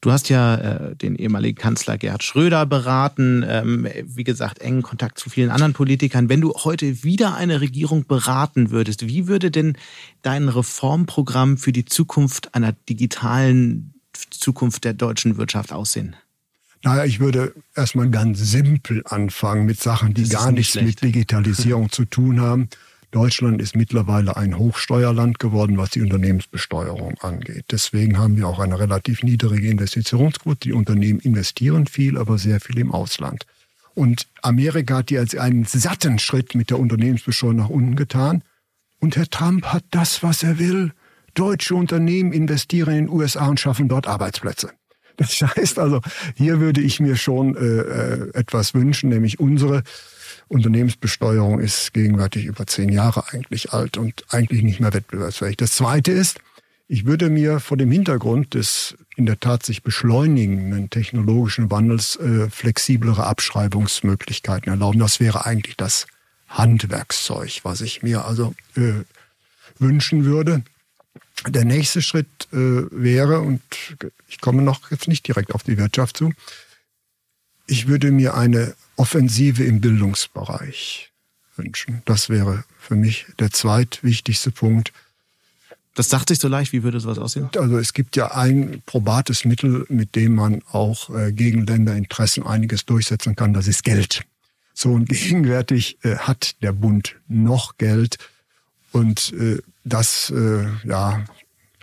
[0.01, 5.19] Du hast ja äh, den ehemaligen Kanzler Gerhard Schröder beraten, ähm, wie gesagt, engen Kontakt
[5.19, 6.29] zu vielen anderen Politikern.
[6.29, 9.77] Wenn du heute wieder eine Regierung beraten würdest, wie würde denn
[10.23, 13.95] dein Reformprogramm für die Zukunft einer digitalen
[14.31, 16.15] Zukunft der deutschen Wirtschaft aussehen?
[16.83, 21.03] Naja, ich würde erstmal ganz simpel anfangen mit Sachen, die gar nichts schlecht.
[21.03, 22.69] mit Digitalisierung zu tun haben.
[23.11, 27.67] Deutschland ist mittlerweile ein Hochsteuerland geworden, was die Unternehmensbesteuerung angeht.
[27.71, 30.61] Deswegen haben wir auch eine relativ niedrige Investitionsquote.
[30.61, 33.47] Die Unternehmen investieren viel, aber sehr viel im Ausland.
[33.95, 38.43] Und Amerika hat jetzt einen satten Schritt mit der Unternehmensbesteuerung nach unten getan.
[38.99, 40.93] Und Herr Trump hat das, was er will.
[41.35, 44.71] Deutsche Unternehmen investieren in den USA und schaffen dort Arbeitsplätze.
[45.17, 46.01] Das heißt also,
[46.35, 49.83] hier würde ich mir schon äh, äh etwas wünschen, nämlich unsere
[50.49, 55.57] Unternehmensbesteuerung ist gegenwärtig über zehn Jahre eigentlich alt und eigentlich nicht mehr wettbewerbsfähig.
[55.57, 56.39] Das Zweite ist,
[56.89, 62.49] ich würde mir vor dem Hintergrund des in der Tat sich beschleunigenden technologischen Wandels äh,
[62.49, 65.01] flexiblere Abschreibungsmöglichkeiten erlauben.
[65.01, 66.07] Das wäre eigentlich das
[66.49, 68.93] Handwerkszeug, was ich mir also äh,
[69.81, 70.63] wünschen würde.
[71.49, 72.57] Der nächste Schritt äh,
[72.91, 73.63] wäre, und
[74.29, 76.33] ich komme noch jetzt nicht direkt auf die Wirtschaft zu,
[77.67, 81.13] ich würde mir eine Offensive im Bildungsbereich
[81.57, 82.03] wünschen.
[82.05, 84.93] Das wäre für mich der zweitwichtigste Punkt.
[85.95, 87.49] Das sagt sich so leicht, wie würde sowas aussehen?
[87.57, 92.85] Also es gibt ja ein probates Mittel, mit dem man auch äh, gegen Länderinteressen einiges
[92.85, 94.23] durchsetzen kann, das ist Geld.
[94.75, 98.19] So und gegenwärtig äh, hat der Bund noch Geld
[98.93, 100.33] und äh, das
[100.85, 101.25] ja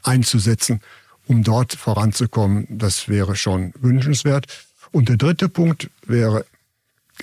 [0.03, 0.82] einzusetzen,
[1.26, 4.47] um dort voranzukommen, das wäre schon wünschenswert.
[4.91, 6.45] Und der dritte Punkt wäre,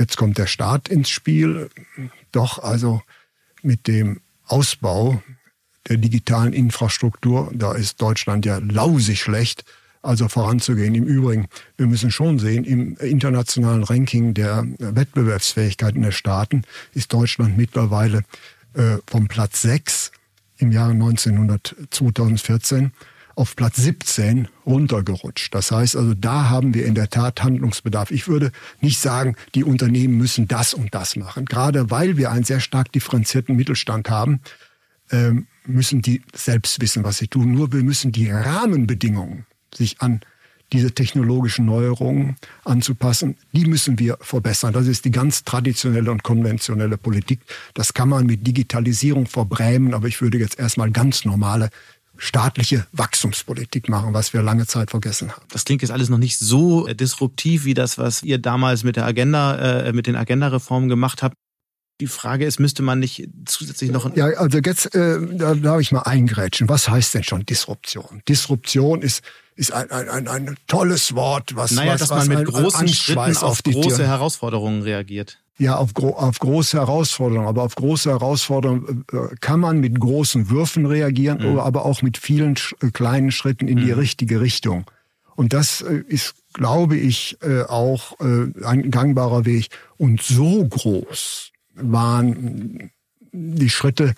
[0.00, 1.70] jetzt kommt der Staat ins Spiel,
[2.32, 3.02] doch also
[3.62, 5.22] mit dem Ausbau
[5.88, 9.64] der digitalen Infrastruktur, da ist Deutschland ja lausig schlecht,
[10.02, 10.94] also voranzugehen.
[10.94, 16.62] Im Übrigen, wir müssen schon sehen, im internationalen Ranking der Wettbewerbsfähigkeiten der Staaten
[16.94, 18.24] ist Deutschland mittlerweile
[18.74, 20.12] äh, vom Platz 6
[20.56, 22.92] im Jahre 1900, 2014
[23.40, 25.54] auf Platz 17 runtergerutscht.
[25.54, 28.10] Das heißt also, da haben wir in der Tat Handlungsbedarf.
[28.10, 31.46] Ich würde nicht sagen, die Unternehmen müssen das und das machen.
[31.46, 34.40] Gerade weil wir einen sehr stark differenzierten Mittelstand haben,
[35.10, 37.52] ähm, müssen die selbst wissen, was sie tun.
[37.52, 40.20] Nur wir müssen die Rahmenbedingungen sich an
[40.72, 44.72] diese technologischen Neuerungen anzupassen, die müssen wir verbessern.
[44.72, 47.40] Das ist die ganz traditionelle und konventionelle Politik.
[47.74, 51.70] Das kann man mit Digitalisierung verbrämen, aber ich würde jetzt erstmal ganz normale
[52.20, 55.42] staatliche Wachstumspolitik machen, was wir lange Zeit vergessen haben.
[55.50, 59.06] Das klingt jetzt alles noch nicht so disruptiv wie das, was ihr damals mit der
[59.06, 61.34] Agenda, äh, mit den Agenda-Reformen gemacht habt.
[62.00, 64.14] Die Frage ist, müsste man nicht zusätzlich noch...
[64.16, 66.68] Ja, also jetzt äh, da darf ich mal eingrätschen.
[66.68, 68.22] Was heißt denn schon Disruption?
[68.28, 69.22] Disruption ist
[69.56, 73.36] ist ein, ein, ein, ein tolles Wort, was naja, was, dass man mit großen Schritten
[73.36, 74.06] auf, auf große Tiere.
[74.06, 75.38] Herausforderungen reagiert.
[75.58, 77.46] Ja, auf, auf große Herausforderungen.
[77.46, 81.58] Aber auf große Herausforderungen äh, kann man mit großen Würfen reagieren, mhm.
[81.58, 83.84] aber auch mit vielen äh, kleinen Schritten in mhm.
[83.84, 84.90] die richtige Richtung.
[85.36, 87.38] Und das äh, ist, glaube ich,
[87.68, 89.68] auch ein gangbarer Weg.
[89.98, 92.90] Und so groß waren
[93.30, 94.14] die Schritte,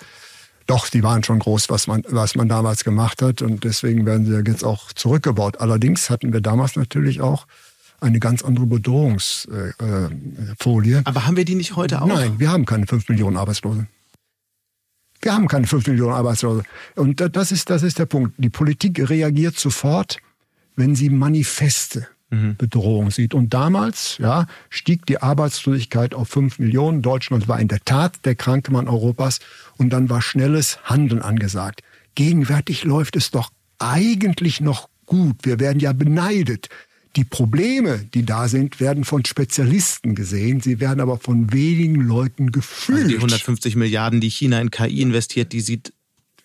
[0.67, 3.43] doch, die waren schon groß, was man, was man damals gemacht hat.
[3.43, 5.61] Und deswegen werden sie jetzt auch zurückgebaut.
[5.61, 7.47] Allerdings hatten wir damals natürlich auch
[8.03, 11.03] eine ganz andere Bedrohungsfolie.
[11.05, 12.07] Aber haben wir die nicht heute auch?
[12.07, 13.87] Nein, wir haben keine 5 Millionen Arbeitslose.
[15.21, 16.65] Wir haben keine 5 Millionen Arbeitslose.
[16.97, 18.35] Und das ist, das ist der Punkt.
[18.39, 20.19] Die Politik reagiert sofort,
[20.75, 22.57] wenn sie manifeste mhm.
[22.57, 23.35] Bedrohung sieht.
[23.35, 27.03] Und damals ja, stieg die Arbeitslosigkeit auf 5 Millionen.
[27.03, 29.39] Deutschland war in der Tat der kranke Mann Europas.
[29.77, 31.83] Und dann war schnelles Handeln angesagt.
[32.17, 35.37] Gegenwärtig läuft es doch eigentlich noch gut.
[35.45, 36.69] Wir werden ja beneidet.
[37.17, 40.61] Die Probleme, die da sind, werden von Spezialisten gesehen.
[40.61, 42.99] Sie werden aber von wenigen Leuten gefühlt.
[42.99, 45.93] Also die 150 Milliarden, die China in KI investiert, die sieht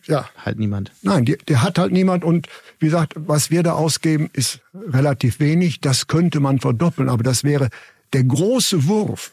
[0.08, 0.30] ja.
[0.38, 0.92] halt niemand.
[1.02, 2.24] Nein, die, der hat halt niemand.
[2.24, 2.48] Und
[2.80, 5.80] wie gesagt, was wir da ausgeben, ist relativ wenig.
[5.80, 7.70] Das könnte man verdoppeln, aber das wäre
[8.14, 9.32] der große Wurf.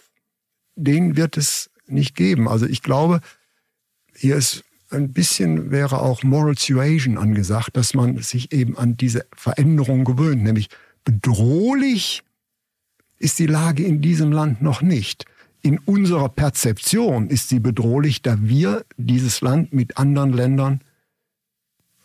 [0.76, 2.48] Den wird es nicht geben.
[2.48, 3.20] Also ich glaube,
[4.14, 9.26] hier ist ein bisschen wäre auch Moral Suasion angesagt, dass man sich eben an diese
[9.36, 10.68] Veränderung gewöhnt, nämlich
[11.04, 12.22] bedrohlich
[13.18, 15.24] ist die Lage in diesem Land noch nicht.
[15.62, 20.80] In unserer Perzeption ist sie bedrohlich, da wir dieses Land mit anderen Ländern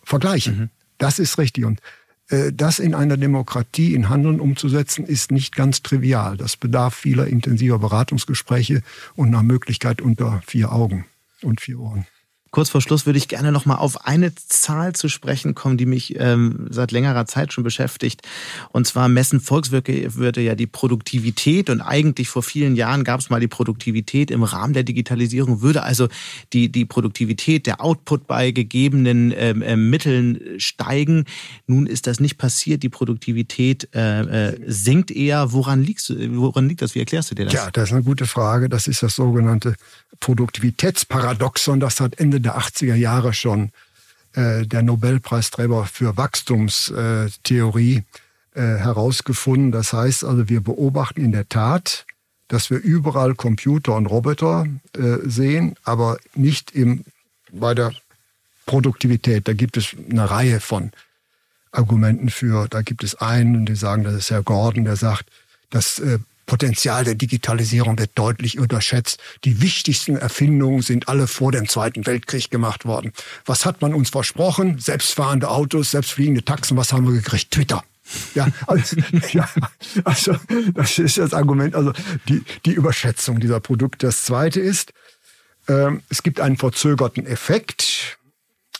[0.03, 0.57] vergleichen.
[0.57, 0.69] Mhm.
[0.97, 1.65] Das ist richtig.
[1.65, 1.81] Und
[2.29, 6.37] äh, das in einer Demokratie in Handeln umzusetzen, ist nicht ganz trivial.
[6.37, 8.81] Das bedarf vieler intensiver Beratungsgespräche
[9.15, 11.05] und nach Möglichkeit unter vier Augen
[11.41, 12.05] und vier Ohren.
[12.51, 15.85] Kurz vor Schluss würde ich gerne noch mal auf eine Zahl zu sprechen kommen, die
[15.85, 18.21] mich ähm, seit längerer Zeit schon beschäftigt.
[18.71, 21.69] Und zwar messen Volkswirte ja die Produktivität.
[21.69, 25.61] Und eigentlich vor vielen Jahren gab es mal die Produktivität im Rahmen der Digitalisierung.
[25.61, 26.07] Würde also
[26.53, 31.25] die, die Produktivität, der Output bei gegebenen ähm, äh, Mitteln steigen.
[31.67, 32.81] Nun ist das nicht passiert.
[32.81, 35.53] Die Produktivität äh, äh, sinkt eher.
[35.53, 36.95] Woran, woran liegt das?
[36.95, 37.53] Wie erklärst du dir das?
[37.53, 38.69] Ja, das ist eine gute Frage.
[38.69, 39.75] Das ist das sogenannte
[40.19, 41.79] Produktivitätsparadoxon.
[41.79, 43.71] Das hat Ende Ende der 80er Jahre schon
[44.33, 48.03] äh, der Nobelpreisträger für Wachstumstheorie
[48.53, 49.71] äh, herausgefunden.
[49.71, 52.05] Das heißt also, wir beobachten in der Tat,
[52.47, 54.65] dass wir überall Computer und Roboter
[54.95, 57.03] äh, sehen, aber nicht im,
[57.51, 57.91] bei der
[58.65, 59.47] Produktivität.
[59.47, 60.91] Da gibt es eine Reihe von
[61.71, 62.67] Argumenten für.
[62.67, 65.25] Da gibt es einen, die sagen, das ist Herr Gordon, der sagt,
[65.69, 66.19] dass äh,
[66.49, 69.19] Potenzial der Digitalisierung wird deutlich unterschätzt.
[69.45, 73.13] Die wichtigsten Erfindungen sind alle vor dem Zweiten Weltkrieg gemacht worden.
[73.45, 74.79] Was hat man uns versprochen?
[74.79, 76.75] Selbstfahrende Autos, selbstfliegende Taxen.
[76.75, 77.51] Was haben wir gekriegt?
[77.51, 77.83] Twitter.
[78.33, 78.97] Ja, also,
[79.31, 79.47] ja,
[80.03, 80.35] also
[80.73, 81.93] das ist das Argument, also
[82.27, 84.07] die, die Überschätzung dieser Produkte.
[84.07, 84.91] Das Zweite ist,
[85.67, 88.17] ähm, es gibt einen verzögerten Effekt.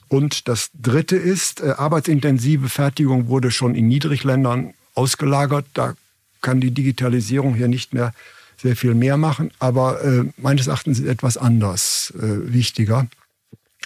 [0.08, 5.68] Und das Dritte ist, äh, arbeitsintensive Fertigung wurde schon in Niedrigländern ausgelagert.
[5.76, 5.94] Da
[6.42, 8.14] kann die Digitalisierung hier nicht mehr
[8.58, 9.52] sehr viel mehr machen.
[9.60, 13.08] Aber äh, meines Erachtens ist etwas anders äh, wichtiger.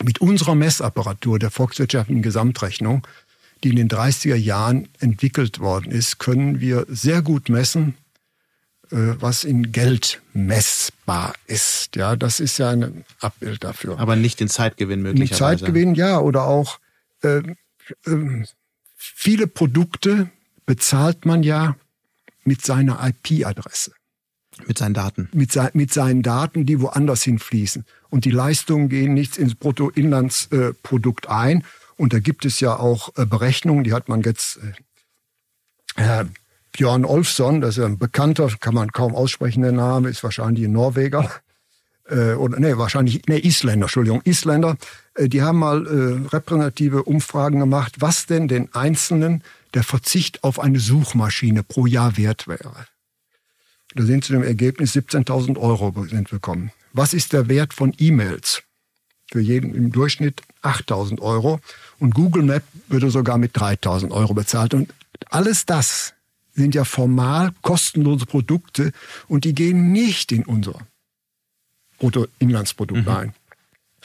[0.02, 3.06] Mit unserer Messapparatur der volkswirtschaftlichen Gesamtrechnung,
[3.64, 7.96] die in den 30er Jahren entwickelt worden ist, können wir sehr gut messen,
[8.92, 11.96] äh, was in Geld messbar ist.
[11.96, 14.00] Ja, das ist ja ein Abbild dafür.
[14.00, 15.58] Aber nicht den Zeitgewinn möglicherweise.
[15.58, 16.80] Den Zeitgewinn, ja, oder auch
[17.22, 18.44] äh, äh,
[18.96, 20.30] viele Produkte
[20.66, 21.76] bezahlt man ja
[22.46, 23.92] mit seiner IP-Adresse.
[24.68, 25.30] Mit seinen Daten.
[25.34, 27.86] Mit, se mit, seinen Daten, die woanders hinfließen.
[28.10, 31.64] Und die Leistungen gehen nicht ins Bruttoinlandsprodukt ein.
[31.98, 34.60] Und da gibt es ja auch äh, Berechnungen, die hat man jetzt,
[35.96, 36.26] äh,
[36.72, 40.72] Björn Olfsson, das ist ein bekannter, kann man kaum aussprechen, der Name, ist wahrscheinlich ein
[40.72, 41.30] Norweger.
[42.10, 44.76] Äh, oder nee, wahrscheinlich, nee, Isländer, Entschuldigung, Isländer.
[45.16, 50.60] Äh, die haben mal äh, repräsentative Umfragen gemacht, was denn den Einzelnen der Verzicht auf
[50.60, 52.88] eine Suchmaschine pro Jahr wert wäre.
[53.96, 56.72] Da sind zu dem Ergebnis 17.000 Euro sind gekommen.
[56.94, 58.64] Was ist der Wert von E-Mails?
[59.32, 61.60] Für jeden im Durchschnitt 8.000 Euro.
[62.00, 64.74] Und Google Map würde sogar mit 3.000 Euro bezahlt.
[64.74, 64.94] Und
[65.30, 66.14] alles das
[66.54, 68.92] sind ja formal kostenlose Produkte
[69.28, 70.80] und die gehen nicht in unser
[71.98, 73.10] Bruttoinlandsprodukt mhm.
[73.10, 73.34] ein.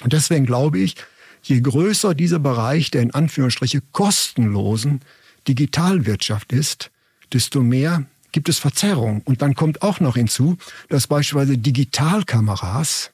[0.00, 0.96] Und deswegen glaube ich,
[1.42, 5.00] je größer dieser Bereich der in Anführungsstriche kostenlosen
[5.49, 6.90] Digitalwirtschaft ist,
[7.32, 9.22] desto mehr gibt es Verzerrungen.
[9.24, 13.11] Und dann kommt auch noch hinzu, dass beispielsweise Digitalkameras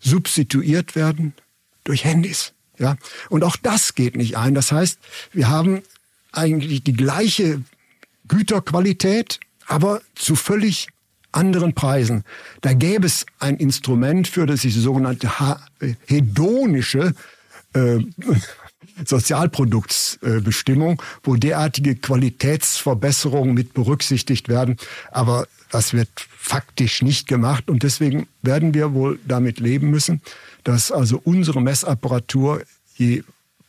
[0.00, 1.34] substituiert werden
[1.84, 2.52] durch Handys.
[2.78, 2.96] Ja,
[3.30, 4.54] und auch das geht nicht ein.
[4.54, 4.98] Das heißt,
[5.32, 5.82] wir haben
[6.32, 7.62] eigentlich die gleiche
[8.28, 10.88] Güterqualität, aber zu völlig
[11.32, 12.24] anderen Preisen.
[12.60, 15.30] Da gäbe es ein Instrument für, das die sogenannte
[16.06, 17.14] hedonische
[17.74, 17.98] äh,
[19.04, 24.76] Sozialproduktsbestimmung, wo derartige Qualitätsverbesserungen mit berücksichtigt werden.
[25.10, 30.20] Aber das wird faktisch nicht gemacht und deswegen werden wir wohl damit leben müssen,
[30.64, 32.62] dass also unsere Messapparatur,
[32.96, 33.22] je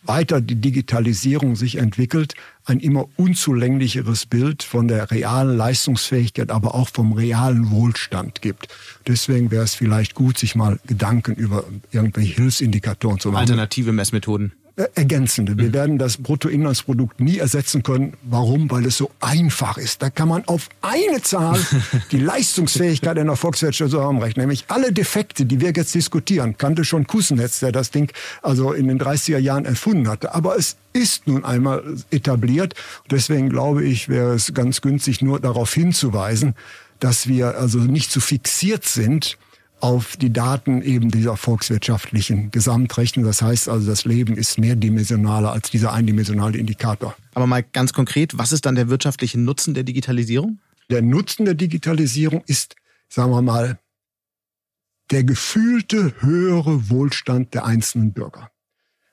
[0.03, 2.35] weiter die Digitalisierung sich entwickelt,
[2.65, 8.67] ein immer unzulänglicheres Bild von der realen Leistungsfähigkeit, aber auch vom realen Wohlstand gibt.
[9.05, 13.41] Deswegen wäre es vielleicht gut, sich mal Gedanken über irgendwelche Hilfsindikatoren zu machen.
[13.41, 14.53] Alternative Messmethoden.
[14.93, 15.57] Ergänzende.
[15.57, 18.13] Wir werden das Bruttoinlandsprodukt nie ersetzen können.
[18.21, 18.69] Warum?
[18.69, 20.03] Weil es so einfach ist.
[20.03, 21.59] Da kann man auf eine Zahl
[22.11, 24.43] die Leistungsfähigkeit einer Volkswirtschaft zusammenrechnen.
[24.43, 28.11] Nämlich alle Defekte, die wir jetzt diskutieren, kannte schon Kusenetz, der das Ding
[28.43, 30.35] also in den 30er Jahren erfunden hatte.
[30.35, 32.75] Aber es ist nun einmal etabliert.
[33.09, 36.53] Deswegen glaube ich, wäre es ganz günstig, nur darauf hinzuweisen,
[36.99, 39.39] dass wir also nicht zu so fixiert sind
[39.79, 43.25] auf die Daten eben dieser volkswirtschaftlichen Gesamtrechnung.
[43.25, 47.15] Das heißt also, das Leben ist mehrdimensionaler als dieser eindimensionale Indikator.
[47.33, 50.59] Aber mal ganz konkret, was ist dann der wirtschaftliche Nutzen der Digitalisierung?
[50.89, 52.75] Der Nutzen der Digitalisierung ist,
[53.09, 53.79] sagen wir mal,
[55.11, 58.49] der gefühlte höhere Wohlstand der einzelnen Bürger.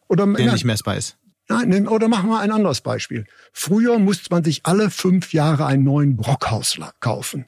[0.09, 1.17] Oder, der nicht messbar ist.
[1.49, 3.27] Nein, oder machen wir ein anderes Beispiel.
[3.53, 7.47] Früher musste man sich alle fünf Jahre einen neuen Brockhaus kaufen.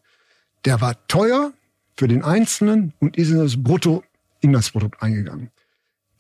[0.65, 1.53] Der war teuer,
[1.97, 5.51] für den Einzelnen und ist in das Bruttoinlandsprodukt eingegangen.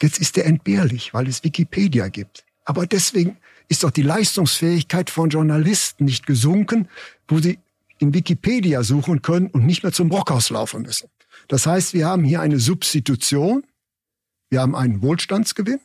[0.03, 2.45] Jetzt ist der entbehrlich, weil es Wikipedia gibt.
[2.65, 6.89] Aber deswegen ist doch die Leistungsfähigkeit von Journalisten nicht gesunken,
[7.29, 7.59] wo sie
[7.99, 11.09] in Wikipedia suchen können und nicht mehr zum Brockhaus laufen müssen.
[11.49, 13.65] Das heißt, wir haben hier eine Substitution,
[14.51, 15.81] wir haben einen Wohlstandsgewinn,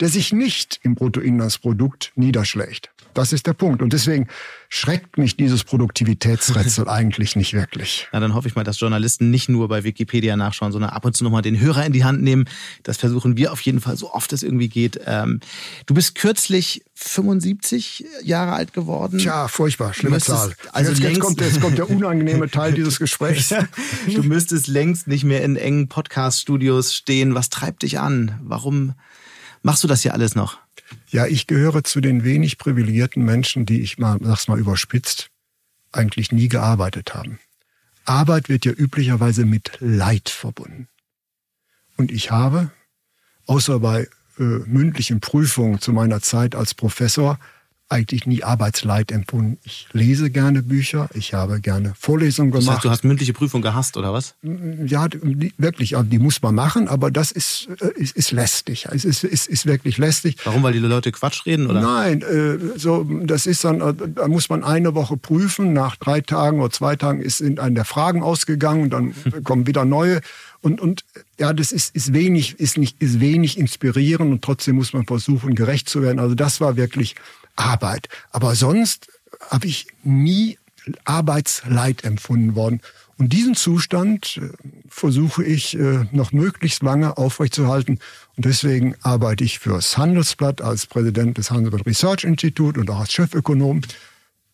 [0.00, 2.91] der sich nicht im Bruttoinlandsprodukt niederschlägt.
[3.14, 3.82] Das ist der Punkt.
[3.82, 4.28] Und deswegen
[4.68, 8.08] schreckt mich dieses Produktivitätsrätsel eigentlich nicht wirklich.
[8.12, 11.16] Na, dann hoffe ich mal, dass Journalisten nicht nur bei Wikipedia nachschauen, sondern ab und
[11.16, 12.46] zu nochmal den Hörer in die Hand nehmen.
[12.82, 15.00] Das versuchen wir auf jeden Fall so oft es irgendwie geht.
[15.06, 15.40] Ähm,
[15.86, 19.18] du bist kürzlich 75 Jahre alt geworden.
[19.18, 20.54] Tja, furchtbar, schlimme Zahl.
[20.72, 23.54] Also jetzt, jetzt, kommt, jetzt kommt der unangenehme Teil dieses Gesprächs.
[24.06, 27.34] du müsstest längst nicht mehr in engen Podcast-Studios stehen.
[27.34, 28.38] Was treibt dich an?
[28.42, 28.94] Warum
[29.62, 30.58] machst du das hier alles noch?
[31.08, 35.30] Ja, ich gehöre zu den wenig privilegierten Menschen, die ich mal, sag's mal überspitzt,
[35.92, 37.38] eigentlich nie gearbeitet haben.
[38.04, 40.88] Arbeit wird ja üblicherweise mit Leid verbunden.
[41.96, 42.70] Und ich habe,
[43.46, 44.08] außer bei
[44.38, 47.38] äh, mündlichen Prüfungen zu meiner Zeit als Professor,
[47.92, 49.58] eigentlich nie Arbeitsleid empfunden.
[49.64, 52.66] Ich lese gerne Bücher, ich habe gerne Vorlesungen gemacht.
[52.66, 54.34] Das heißt, du hast mündliche Prüfung gehasst, oder was?
[54.86, 58.88] Ja, die, wirklich, also die muss man machen, aber das ist, äh, ist, ist lästig.
[58.90, 60.38] Es ist, ist, ist wirklich lästig.
[60.44, 61.80] Warum, weil die Leute Quatsch reden, oder?
[61.80, 66.20] Nein, äh, so, das ist dann, äh, da muss man eine Woche prüfen, nach drei
[66.20, 69.14] Tagen oder zwei Tagen ist in einer der Fragen ausgegangen, dann
[69.44, 70.20] kommen wieder neue.
[70.60, 71.04] Und, und
[71.38, 75.54] ja, das ist, ist wenig, ist nicht, ist wenig inspirierend und trotzdem muss man versuchen,
[75.54, 76.20] gerecht zu werden.
[76.20, 77.16] Also das war wirklich
[77.56, 78.08] Arbeit.
[78.30, 79.08] Aber sonst
[79.50, 80.58] habe ich nie
[81.04, 82.80] Arbeitsleid empfunden worden.
[83.18, 84.48] Und diesen Zustand äh,
[84.88, 88.00] versuche ich äh, noch möglichst lange aufrechtzuerhalten.
[88.36, 93.12] Und deswegen arbeite ich fürs Handelsblatt als Präsident des Handelsblatt Research Institute und auch als
[93.12, 93.82] Chefökonom.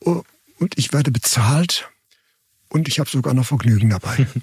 [0.01, 0.22] Oh,
[0.59, 1.88] und ich werde bezahlt
[2.68, 4.26] und ich habe sogar noch Vergnügen dabei.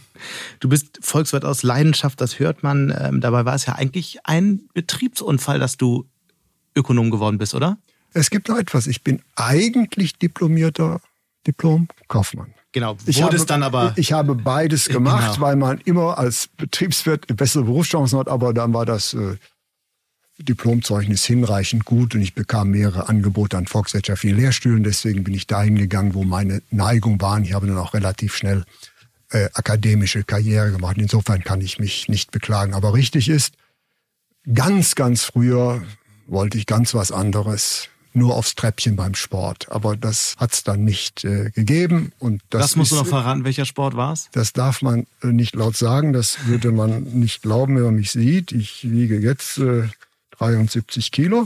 [0.60, 2.92] Du bist Volkswirt aus Leidenschaft, das hört man.
[2.98, 6.10] Ähm, dabei war es ja eigentlich ein Betriebsunfall, dass du
[6.76, 7.78] Ökonom geworden bist, oder?
[8.16, 8.88] Es gibt noch etwas.
[8.88, 11.02] Ich bin eigentlich diplomierter
[11.46, 12.54] Diplom-Kaufmann.
[12.72, 13.94] Genau, ich habe, dann aber.
[13.98, 15.46] Ich habe beides gemacht, genau.
[15.46, 19.36] weil man immer als Betriebswirt bessere Berufschancen hat, aber dann war das äh,
[20.40, 24.84] Diplomzeugnis hinreichend gut und ich bekam mehrere Angebote an volkswirtschaftlichen Lehrstühlen.
[24.84, 27.40] Deswegen bin ich dahin gegangen, wo meine Neigung war.
[27.42, 28.64] Ich habe dann auch relativ schnell
[29.30, 30.98] äh, akademische Karriere gemacht.
[30.98, 32.74] Insofern kann ich mich nicht beklagen.
[32.74, 33.56] Aber richtig ist,
[34.54, 35.84] ganz, ganz früher
[36.28, 39.72] wollte ich ganz was anderes nur aufs Treppchen beim Sport.
[39.72, 42.12] Aber das hat es dann nicht äh, gegeben.
[42.20, 44.30] Und das, das musst ist, du noch verraten, welcher Sport war es?
[44.32, 46.14] Das darf man äh, nicht laut sagen.
[46.14, 48.52] Das würde man nicht glauben, wenn man mich sieht.
[48.52, 49.84] Ich wiege jetzt äh,
[50.38, 51.46] 73 Kilo.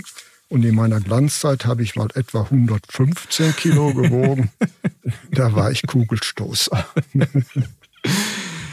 [0.50, 4.50] Und in meiner Glanzzeit habe ich mal etwa 115 Kilo gewogen.
[5.32, 6.88] da war ich Kugelstoßer.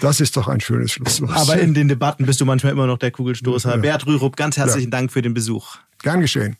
[0.00, 1.36] Das ist doch ein schönes Schlusswort.
[1.36, 3.72] Aber in den Debatten bist du manchmal immer noch der Kugelstoßer.
[3.72, 3.76] Ja.
[3.76, 4.98] Bert Rürup, ganz herzlichen ja.
[4.98, 5.76] Dank für den Besuch.
[6.02, 6.56] Gern geschehen.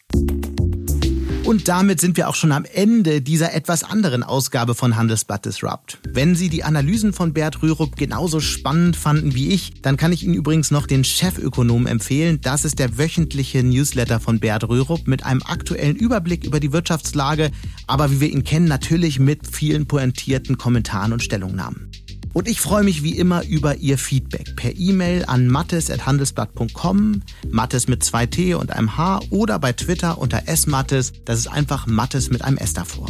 [1.47, 6.01] Und damit sind wir auch schon am Ende dieser etwas anderen Ausgabe von Handelsblatt Disrupt.
[6.09, 10.25] Wenn Sie die Analysen von Bert Rürup genauso spannend fanden wie ich, dann kann ich
[10.25, 12.41] Ihnen übrigens noch den Chefökonom empfehlen.
[12.43, 17.53] Das ist der wöchentliche Newsletter von Bert Rürup mit einem aktuellen Überblick über die Wirtschaftslage,
[17.87, 21.93] aber wie wir ihn kennen, natürlich mit vielen pointierten Kommentaren und Stellungnahmen.
[22.37, 28.05] Und ich freue mich wie immer über Ihr Feedback per E-Mail an mattes.handelsblatt.com, Mattes mit
[28.05, 32.43] zwei T und einem H oder bei Twitter unter smattes, das ist einfach Mattes mit
[32.43, 33.09] einem S davor.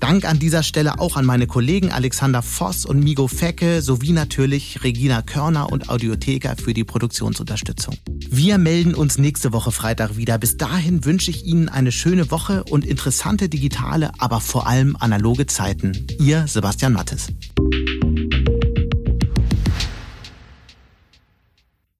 [0.00, 4.82] Dank an dieser Stelle auch an meine Kollegen Alexander Voss und Migo Fecke sowie natürlich
[4.82, 7.96] Regina Körner und Audiotheker für die Produktionsunterstützung.
[8.28, 10.36] Wir melden uns nächste Woche Freitag wieder.
[10.38, 15.46] Bis dahin wünsche ich Ihnen eine schöne Woche und interessante digitale, aber vor allem analoge
[15.46, 16.08] Zeiten.
[16.18, 17.28] Ihr Sebastian Mattes.